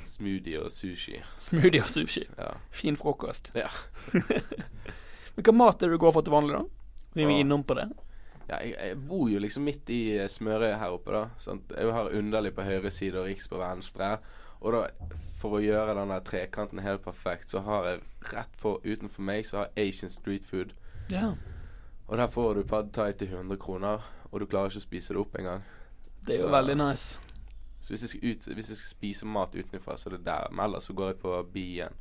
smoothie 0.05 0.61
og 0.61 0.69
sushi. 0.73 1.17
Smoothie 1.41 1.81
og 1.83 1.89
sushi. 1.89 2.27
Ja. 2.37 2.53
Fin 2.71 3.01
frokost. 3.01 3.51
Ja. 3.57 3.73
Hva 5.37 5.53
mat 5.53 5.83
er 5.83 5.91
det 5.91 5.99
du 5.99 6.03
går 6.03 6.15
for 6.17 6.25
til 6.25 6.33
vanlig, 6.33 6.57
da? 6.57 6.65
Vi 7.17 7.25
er 7.25 7.39
innom 7.41 7.65
på 7.65 7.77
det. 7.77 7.87
ja 8.49 8.61
jeg, 8.63 8.75
jeg 8.77 8.97
bor 9.09 9.29
jo 9.31 9.41
liksom 9.41 9.65
midt 9.67 9.91
i 9.93 10.01
eh, 10.17 10.29
smørøyet 10.31 10.79
her 10.81 10.95
oppe, 10.95 11.13
da. 11.13 11.23
Sant? 11.41 11.73
Jeg 11.77 11.93
har 11.93 12.13
Underlig 12.17 12.55
på 12.57 12.65
høyre 12.67 12.91
side 12.91 13.21
og 13.21 13.29
Riks 13.29 13.49
på 13.49 13.61
venstre. 13.61 14.17
Og 14.61 14.73
da, 14.73 14.87
for 15.37 15.59
å 15.59 15.63
gjøre 15.63 15.97
den 15.99 16.13
der 16.15 16.25
trekanten 16.25 16.81
helt 16.85 17.05
perfekt, 17.05 17.53
så 17.53 17.61
har 17.67 17.91
jeg 17.91 18.03
rett 18.33 18.57
for 18.61 18.81
utenfor 18.85 19.23
meg 19.29 19.45
så 19.47 19.63
har 19.65 19.73
Asian 19.77 20.13
Street 20.13 20.45
Food. 20.49 20.73
Ja. 21.13 21.35
Og 22.07 22.17
der 22.17 22.31
får 22.33 22.55
du 22.55 22.65
pad 22.67 22.93
thai 22.95 23.13
til 23.13 23.35
100 23.35 23.61
kroner, 23.61 24.05
og 24.31 24.41
du 24.41 24.47
klarer 24.47 24.73
ikke 24.73 24.83
å 24.83 24.89
spise 24.89 25.15
det 25.15 25.21
opp 25.21 25.37
engang. 25.39 25.65
Det 26.27 26.39
er 26.39 26.47
jo 26.47 26.51
veldig 26.55 26.79
nice. 26.81 27.21
Så 27.81 27.93
hvis 27.93 28.03
jeg, 28.03 28.11
skal 28.11 28.33
ut, 28.33 28.47
hvis 28.55 28.71
jeg 28.73 28.79
skal 28.81 28.91
spise 28.97 29.29
mat 29.31 29.55
utenfra, 29.55 29.95
så 29.97 30.09
er 30.09 30.17
det 30.17 30.25
der. 30.27 30.49
Men 30.51 30.65
ellers 30.65 30.89
så 30.89 30.95
går 30.97 31.13
jeg 31.13 31.19
på 31.23 31.35
Bien. 31.53 32.01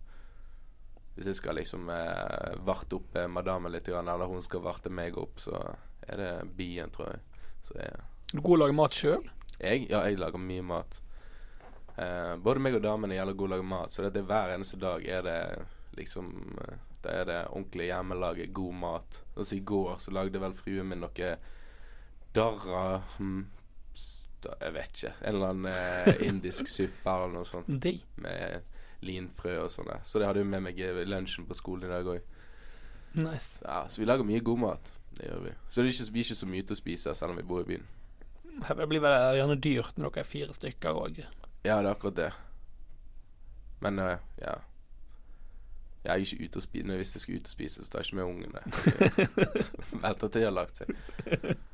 Hvis 1.15 1.30
jeg 1.32 1.39
skal 1.39 1.56
liksom 1.56 1.89
eh, 1.93 2.56
varte 2.67 2.97
opp 2.99 3.15
eh, 3.15 3.30
madammen 3.32 3.71
litt, 3.71 3.88
eller 3.88 4.28
hun 4.28 4.43
skal 4.43 4.63
varte 4.65 4.91
meg 4.91 5.17
opp, 5.17 5.39
så 5.39 5.62
er 6.06 6.19
det 6.19 6.32
Bien, 6.58 6.91
tror 6.91 7.13
jeg. 7.13 7.23
Så 7.63 7.78
jeg, 7.80 7.93
Er 7.95 8.36
du 8.36 8.41
god 8.41 8.51
til 8.51 8.58
å 8.58 8.63
lage 8.65 8.78
mat 8.82 8.99
sjøl? 8.99 9.30
jeg 9.60 9.88
Ja, 9.89 10.04
jeg 10.04 10.19
lager 10.19 10.41
mye 10.41 10.65
mat. 10.65 10.99
Eh, 11.95 12.36
både 12.43 12.60
meg 12.60 12.75
og 12.75 12.84
damene 12.84 13.15
gjelder 13.15 13.39
god 13.39 13.47
å 13.47 13.54
lage 13.56 13.69
mat, 13.71 13.93
så 13.93 14.04
det 14.04 14.19
er 14.19 14.28
hver 14.28 14.56
eneste 14.58 14.80
dag 14.82 15.06
er 15.08 15.23
det 15.23 15.39
liksom 15.95 16.34
eh, 16.65 16.78
Da 17.06 17.13
er 17.21 17.28
det 17.30 17.41
ordentlig 17.51 17.88
hjemmelaget, 17.91 18.54
god 18.54 18.80
mat. 18.82 19.21
Altså 19.38 19.56
I 19.56 19.65
går 19.71 19.99
så 20.01 20.12
lagde 20.12 20.41
vel 20.41 20.56
fruen 20.58 20.89
min 20.89 21.04
noe 21.06 21.36
darra 22.36 23.01
hm, 23.17 23.45
Jeg 24.62 24.73
vet 24.75 24.99
ikke. 24.99 25.13
En 25.21 25.36
eller 25.36 25.53
annen 25.53 25.71
eh, 25.71 26.23
indisk 26.29 26.69
suppe 26.71 27.12
eller 27.12 27.34
noe 27.34 27.47
sånt 27.49 27.69
Digg. 27.84 28.03
med 28.21 28.71
linfrø 29.05 29.58
og 29.65 29.71
sånn. 29.73 29.91
Så 30.05 30.21
det 30.21 30.29
hadde 30.29 30.43
jo 30.43 30.49
med 30.49 30.63
meg 30.65 30.79
i 30.81 30.91
lunsjen 31.05 31.47
på 31.49 31.58
skolen 31.58 31.88
i 31.89 31.91
dag 31.93 32.08
òg. 32.15 32.31
Nice. 33.15 33.62
Ja, 33.63 33.86
så 33.89 34.01
vi 34.01 34.08
lager 34.08 34.27
mye 34.27 34.43
god 34.43 34.60
mat. 34.60 34.93
Det 35.15 35.29
gjør 35.29 35.43
vi. 35.45 35.51
Så 35.69 35.81
det 35.81 35.88
er 35.88 35.93
ikke, 35.93 36.12
vi 36.12 36.19
er 36.19 36.27
ikke 36.27 36.41
så 36.41 36.49
mye 36.51 36.67
til 36.67 36.75
å 36.75 36.79
spise 36.81 37.15
selv 37.15 37.36
om 37.36 37.39
vi 37.39 37.47
bor 37.47 37.63
i 37.63 37.69
byen. 37.69 37.86
Det 38.65 38.88
blir 38.88 39.03
vel 39.03 39.15
gjerne 39.39 39.58
dyrt 39.60 39.97
når 39.99 40.12
dere 40.15 40.23
er 40.23 40.29
fire 40.29 40.55
stykker 40.55 40.99
òg. 40.99 41.19
Ja, 41.65 41.79
det 41.81 41.89
er 41.89 41.91
akkurat 41.93 42.17
det. 42.19 42.31
Men 43.84 43.99
uh, 43.99 44.15
ja. 44.41 44.55
Jeg 46.05 46.12
er 46.13 46.21
ikke 46.21 46.45
ute 46.45 46.60
og 46.60 46.63
spise, 46.63 46.95
Hvis 46.95 47.15
jeg 47.15 47.21
skal 47.21 47.36
ut 47.36 47.47
og 47.47 47.51
spise, 47.51 47.84
så 47.84 47.91
tar 47.91 48.03
jeg 48.03 48.05
ikke 48.05 48.15
med 48.15 48.23
ungene. 48.23 48.60
Venter 50.03 50.27
til 50.27 50.41
de 50.41 50.45
har 50.45 50.53
lagt 50.53 50.84
seg. 50.84 50.91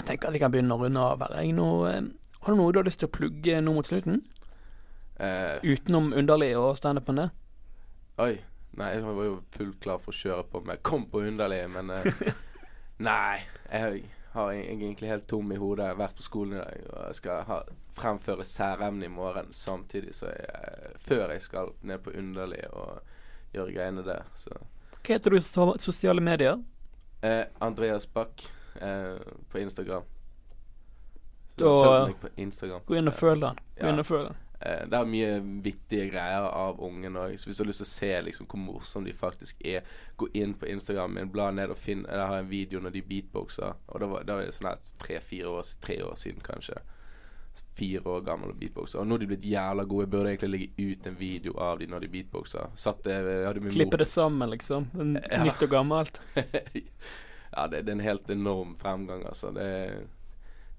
Jeg 0.00 0.06
tenker 0.08 0.30
at 0.30 0.34
vi 0.34 0.40
kan 0.42 0.52
begynne 0.52 0.74
å 0.76 0.80
runde 0.80 1.00
av 1.04 1.22
eh, 1.90 2.00
har 2.40 2.54
du 2.54 2.56
noe 2.56 2.72
du 2.72 2.78
har 2.80 2.86
lyst 2.88 3.02
til 3.02 3.08
å 3.10 3.12
plugge 3.12 3.58
nå 3.60 3.74
mot 3.76 3.84
slutten? 3.86 4.22
Eh, 5.20 5.60
Utenom 5.66 6.12
underlig 6.16 6.54
og 6.56 6.72
standupen 6.80 7.20
det? 7.20 7.28
oi. 8.20 8.38
Nei, 8.78 8.92
jeg 8.94 9.02
var 9.02 9.24
jo 9.26 9.32
fullt 9.50 9.80
klar 9.82 9.98
for 9.98 10.14
å 10.14 10.16
kjøre 10.16 10.44
på, 10.46 10.60
jeg 10.70 10.82
kom 10.86 11.02
på 11.10 11.20
underlig. 11.26 11.58
Men 11.74 11.90
eh, 11.90 12.06
nei. 13.10 13.40
Jeg 13.66 14.04
har 14.32 14.52
egentlig 14.54 15.10
helt 15.10 15.26
tom 15.28 15.50
i 15.52 15.58
hodet. 15.58 15.88
Jeg 15.88 15.96
har 15.96 15.98
vært 16.04 16.16
på 16.20 16.22
skolen 16.24 16.54
i 16.54 16.60
dag, 16.62 16.84
og 16.94 17.00
jeg 17.08 17.18
skal 17.18 17.42
ha, 17.48 17.58
fremføre 17.98 18.46
særemne 18.46 19.08
i 19.08 19.12
morgen 19.12 19.50
samtidig 19.52 20.14
så 20.16 20.30
jeg, 20.30 20.94
før 21.02 21.34
jeg 21.34 21.42
skal 21.44 21.74
ned 21.82 21.98
på 22.06 22.14
underlig 22.16 22.62
og 22.70 23.02
gjøre 23.56 23.74
greiene 23.74 24.06
der. 24.06 24.22
Så 24.38 24.54
Hva 25.00 25.16
heter 25.16 25.34
du 25.34 25.40
i 25.40 25.44
sosiale 25.82 26.22
medier? 26.24 26.62
eh, 27.26 27.44
Andreas 27.60 28.06
Bach 28.06 28.46
eh, 28.80 29.18
på 29.50 29.58
Instagram. 29.58 30.02
Så 31.58 31.64
Da- 31.64 31.88
følg 31.88 32.06
meg 32.06 32.20
på 32.20 32.28
Instagram. 32.36 32.80
Gå 32.86 32.96
inn 32.96 33.08
og 33.08 33.14
følg 33.14 33.40
den. 33.40 33.54
Gå 33.76 33.82
Ja. 33.84 33.88
inn 33.92 33.98
og 33.98 34.06
følg 34.06 34.28
den. 34.28 34.36
Eh, 34.62 34.84
det 34.84 34.92
er 34.92 35.04
mye 35.06 35.40
vittige 35.62 36.10
greier 36.10 36.46
av 36.52 36.78
ungen 36.80 37.14
òg. 37.16 37.32
Så 37.38 37.46
hvis 37.48 37.56
du 37.56 37.62
har 37.64 37.68
lyst 37.68 37.78
til 37.80 37.86
å 37.86 37.88
se 37.88 38.22
liksom 38.22 38.46
hvor 38.46 38.58
morsomme 38.60 39.06
de 39.06 39.12
faktisk 39.12 39.54
er, 39.64 39.80
gå 40.18 40.28
inn 40.34 40.52
på 40.54 40.68
Instagram 40.68 41.14
min, 41.14 41.28
bla 41.32 41.50
ned 41.50 41.70
og 41.70 41.76
finn 41.78 42.04
Jeg 42.04 42.26
har 42.26 42.38
en 42.38 42.48
video 42.50 42.80
når 42.80 42.92
de 42.92 43.02
beatboxer. 43.02 43.74
Og 43.88 44.00
da 44.00 44.06
var, 44.06 44.22
da 44.24 44.34
var 44.36 44.42
det 44.44 44.52
sånn 44.54 44.76
tre-fire 44.98 45.46
år, 45.48 45.64
tre 45.80 45.96
år 46.02 46.14
siden, 46.16 46.42
kanskje. 46.42 46.76
Fire 47.74 48.00
år 48.04 48.20
gammel 48.24 48.50
og 48.50 48.60
beatboxer. 48.60 49.00
Og 49.00 49.06
nå 49.06 49.14
er 49.14 49.18
de 49.18 49.26
blitt 49.26 49.42
jævla 49.44 49.84
gode. 49.88 50.02
Jeg 50.06 50.10
burde 50.10 50.28
egentlig 50.36 50.50
legge 50.50 50.92
ut 50.92 51.06
en 51.06 51.14
video 51.14 51.56
av 51.58 51.78
de 51.78 51.86
når 51.86 52.00
de 52.00 52.08
beatboxer. 52.08 52.70
Satt 52.74 53.04
min 53.62 53.70
Klippe 53.70 53.96
det 53.98 54.08
sammen, 54.08 54.50
liksom. 54.50 54.90
Ja. 55.30 55.42
Nytt 55.44 55.62
og 55.62 55.70
gammelt. 55.70 56.20
ja, 57.50 57.66
det, 57.66 57.82
det 57.82 57.92
er 57.92 57.98
en 57.98 58.06
helt 58.06 58.30
enorm 58.30 58.76
fremgang, 58.78 59.24
altså. 59.26 59.50
Det 59.54 59.70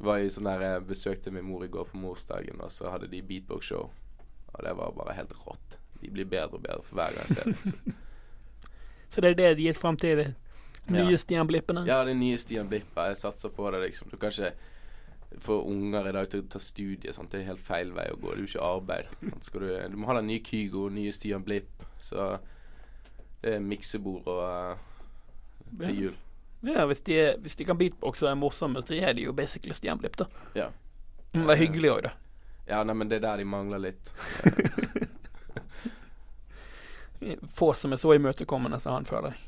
var 0.01 0.21
jo 0.21 0.29
sånn 0.33 0.47
der 0.49 0.63
Jeg 0.65 0.85
besøkte 0.89 1.33
min 1.33 1.45
mor 1.45 1.65
i 1.65 1.69
går 1.71 1.89
på 1.91 1.99
morsdagen, 2.01 2.61
og 2.63 2.71
så 2.73 2.93
hadde 2.93 3.09
de 3.11 3.21
beatbox-show. 3.21 3.89
Og 4.51 4.63
det 4.65 4.73
var 4.77 4.95
bare 4.95 5.17
helt 5.17 5.35
rått. 5.45 5.77
De 6.01 6.09
blir 6.09 6.25
bedre 6.25 6.57
og 6.57 6.63
bedre 6.63 6.81
for 6.87 6.97
hver 6.97 7.13
gang 7.15 7.27
jeg 7.27 7.37
ser 7.37 7.51
dem. 7.51 7.59
Så. 7.65 7.97
Så 9.11 9.21
det 9.21 9.33
er 9.33 9.35
det 9.35 9.49
de 9.59 9.67
gitt 9.67 9.77
fram 9.77 9.97
til 9.99 10.21
de 10.21 10.25
nye 10.95 11.11
Ja. 11.11 11.17
Stian 11.19 11.47
Blippene? 11.47 11.83
Ja, 11.87 12.03
det 12.07 12.15
nye 12.15 12.37
Stian 12.39 12.69
Blippa. 12.69 13.09
Jeg 13.11 13.17
satser 13.19 13.49
på 13.49 13.71
det, 13.71 13.81
liksom. 13.83 14.09
Du 14.09 14.17
kan 14.17 14.31
ikke 14.31 14.53
få 15.39 15.61
unger 15.67 16.07
i 16.07 16.13
dag 16.15 16.29
til 16.31 16.43
å 16.43 16.47
ta 16.47 16.59
studie. 16.59 17.13
Sant? 17.13 17.31
Det 17.31 17.41
er 17.41 17.51
helt 17.51 17.63
feil 17.63 17.91
vei 17.95 18.07
å 18.11 18.17
gå. 18.17 18.31
Det 18.31 18.39
er 18.39 18.41
jo 18.41 18.49
ikke 18.49 18.69
arbeid. 18.71 19.11
Du, 19.21 19.59
du 19.91 19.97
må 19.99 20.07
ha 20.07 20.17
den 20.17 20.27
nye 20.31 20.43
Kygo, 20.43 20.87
nye 20.89 21.11
Stian 21.11 21.43
Blipp. 21.43 21.83
Så 21.99 22.37
det 23.43 23.55
er 23.57 23.63
miksebord 23.63 24.27
og 24.31 24.41
uh, 24.47 25.85
til 25.85 26.01
jul. 26.05 26.17
Ja, 26.61 26.85
hvis 26.85 27.01
de, 27.01 27.37
hvis 27.41 27.55
de 27.57 27.65
kan 27.65 27.77
beatboxe 27.77 28.25
og 28.25 28.31
er 28.31 28.35
morsomme, 28.37 28.81
så 28.85 28.93
er 28.93 29.13
de 29.17 29.21
jo 29.25 29.33
basically 29.33 29.73
Stian 29.73 29.97
Blipp, 30.01 30.17
da. 30.21 30.25
Ja. 30.55 30.67
Det 31.31 31.41
må 31.41 31.55
hyggelig 31.57 31.89
òg, 31.89 32.01
da. 32.05 32.11
Ja, 32.69 32.83
nei, 32.85 32.93
men 32.95 33.09
det 33.09 33.15
er 33.17 33.23
der 33.25 33.37
de 33.41 33.45
mangler 33.49 33.79
litt. 33.81 34.11
Få 37.57 37.73
som 37.73 37.93
er 37.93 37.97
så 38.01 38.13
imøtekommende 38.13 38.79
som 38.79 38.93
han, 38.93 39.05
føler 39.05 39.33
jeg. 39.33 39.39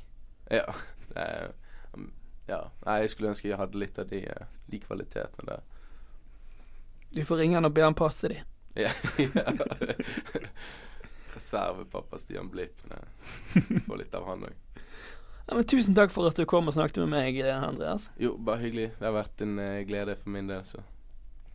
Ja. 0.64 0.74
Er, 1.22 1.52
um, 1.94 2.10
ja. 2.50 2.60
Nei, 2.86 3.00
jeg 3.04 3.10
skulle 3.14 3.30
ønske 3.34 3.50
jeg 3.50 3.58
hadde 3.62 3.78
litt 3.82 3.98
av 4.02 4.06
de, 4.10 4.20
eh, 4.30 4.46
de 4.70 4.78
kvalitetene 4.82 5.46
der. 5.50 5.62
Du 7.14 7.22
får 7.26 7.38
ringe 7.44 7.56
han 7.58 7.66
og 7.70 7.74
be 7.74 7.82
han 7.86 7.98
passe 7.98 8.30
de. 8.30 8.38
Ja. 8.78 8.90
Reservepappa 11.34 12.18
Stian 12.22 12.50
Blipp. 12.50 12.78
nei. 12.90 13.02
Få 13.86 13.94
litt 14.02 14.14
av 14.18 14.26
han 14.30 14.46
òg. 14.50 14.56
Ja, 15.48 15.56
men 15.56 15.66
tusen 15.68 15.96
takk 15.96 16.12
for 16.12 16.30
at 16.30 16.38
du 16.40 16.46
kom 16.48 16.70
og 16.72 16.76
snakket 16.76 17.02
med 17.04 17.12
meg, 17.12 17.38
eh, 17.44 17.64
Andreas. 17.68 18.10
Jo, 18.18 18.38
bare 18.40 18.62
hyggelig. 18.64 18.92
Det 19.00 19.08
har 19.10 19.16
vært 19.18 19.42
en 19.44 19.58
uh, 19.60 19.82
glede 19.88 20.16
for 20.16 20.30
min 20.32 20.48
del, 20.48 20.64
så 20.64 20.80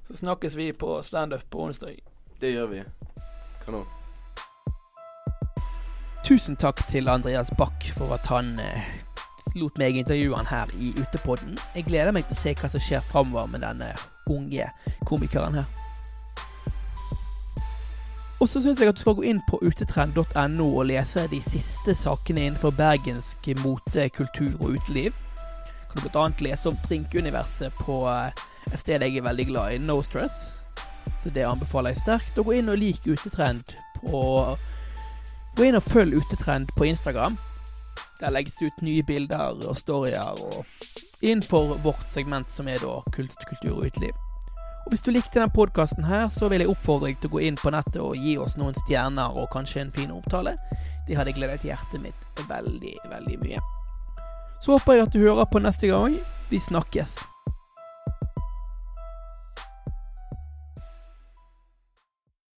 Så 0.08 0.16
snakkes 0.22 0.56
vi 0.56 0.72
på 0.72 1.02
standup 1.02 1.44
på 1.50 1.62
onsdag. 1.64 1.98
det 2.40 2.52
gjør 2.52 2.66
vi. 2.66 2.82
Kanon. 3.64 3.86
Tusen 6.24 6.56
takk 6.56 6.80
til 6.90 7.08
Andreas 7.08 7.50
Bach 7.58 7.92
for 7.96 8.12
at 8.14 8.26
han 8.28 8.58
eh, 8.60 8.82
lot 9.56 9.78
meg 9.78 9.96
intervjue 9.96 10.36
han 10.36 10.46
her 10.46 10.68
i 10.76 10.92
Utepodden. 11.00 11.58
Jeg 11.74 11.84
gleder 11.88 12.12
meg 12.12 12.28
til 12.28 12.36
å 12.36 12.40
se 12.40 12.54
hva 12.54 12.68
som 12.68 12.80
skjer 12.80 13.00
framover 13.00 13.48
med 13.48 13.64
denne 13.64 13.94
unge 14.28 14.68
komikeren 15.08 15.54
her. 15.54 15.97
Og 18.38 18.48
så 18.48 18.60
syns 18.62 18.78
jeg 18.80 18.88
at 18.88 18.98
du 18.98 19.02
skal 19.02 19.16
gå 19.18 19.24
inn 19.26 19.40
på 19.48 19.58
utetrend.no 19.62 20.66
og 20.68 20.86
lese 20.86 21.24
de 21.30 21.40
siste 21.42 21.94
sakene 21.98 22.44
innenfor 22.46 22.70
bergensk 22.78 23.48
mote, 23.64 24.06
kultur 24.14 24.54
og 24.60 24.76
uteliv. 24.78 25.16
Kan 25.90 26.04
du 26.04 26.06
bl.a. 26.06 26.28
lese 26.46 26.70
om 26.70 26.78
drinkuniverset 26.84 27.74
på 27.82 28.04
eh, 28.06 28.46
et 28.70 28.78
sted 28.78 29.02
jeg 29.02 29.18
er 29.18 29.26
veldig 29.26 29.46
glad 29.48 29.74
i, 29.74 29.80
No 29.82 29.98
Stress. 30.02 30.38
Så 31.22 31.32
det 31.34 31.48
anbefaler 31.48 31.96
jeg 31.96 32.02
sterkt. 32.04 32.38
Og 32.38 32.50
gå 32.50 32.58
inn 32.60 32.70
og 32.70 32.78
lik 32.78 33.06
Utetrend 33.08 33.74
på 33.98 34.22
Gå 35.58 35.66
inn 35.66 35.74
og 35.74 35.82
følg 35.82 36.20
Utetrend 36.20 36.70
på 36.76 36.86
Instagram. 36.86 37.34
Der 38.20 38.30
legges 38.30 38.62
ut 38.62 38.82
nye 38.82 39.02
bilder 39.02 39.58
og 39.66 39.74
storyer 39.78 40.38
og 40.38 40.62
innenfor 41.22 41.74
vårt 41.82 42.06
segment 42.10 42.50
som 42.54 42.70
er 42.70 42.78
da 42.82 43.00
kunst, 43.14 43.42
kultur 43.50 43.80
og 43.80 43.90
uteliv. 43.90 44.27
Og 44.88 44.92
Hvis 44.94 45.02
du 45.04 45.10
likte 45.12 45.36
denne 45.36 45.52
podkasten 45.52 46.06
så 46.32 46.48
vil 46.48 46.62
jeg 46.64 46.70
oppfordre 46.72 47.10
deg 47.10 47.18
til 47.20 47.28
å 47.28 47.34
gå 47.34 47.42
inn 47.44 47.58
på 47.60 47.68
nettet 47.74 47.98
og 48.00 48.16
gi 48.16 48.38
oss 48.40 48.54
noen 48.56 48.72
stjerner 48.86 49.36
og 49.36 49.50
kanskje 49.52 49.82
en 49.82 49.90
fin 49.92 50.14
omtale. 50.14 50.54
Det 51.04 51.18
hadde 51.18 51.34
gledet 51.36 51.66
hjertet 51.68 52.00
mitt 52.00 52.40
veldig, 52.48 52.94
veldig 53.12 53.36
mye. 53.42 53.60
Så 54.64 54.78
håper 54.78 54.96
jeg 54.96 55.04
at 55.04 55.12
du 55.12 55.20
hører 55.20 55.44
på 55.52 55.60
neste 55.60 55.92
gang. 55.92 56.16
Vi 56.48 56.56
snakkes. 56.56 57.18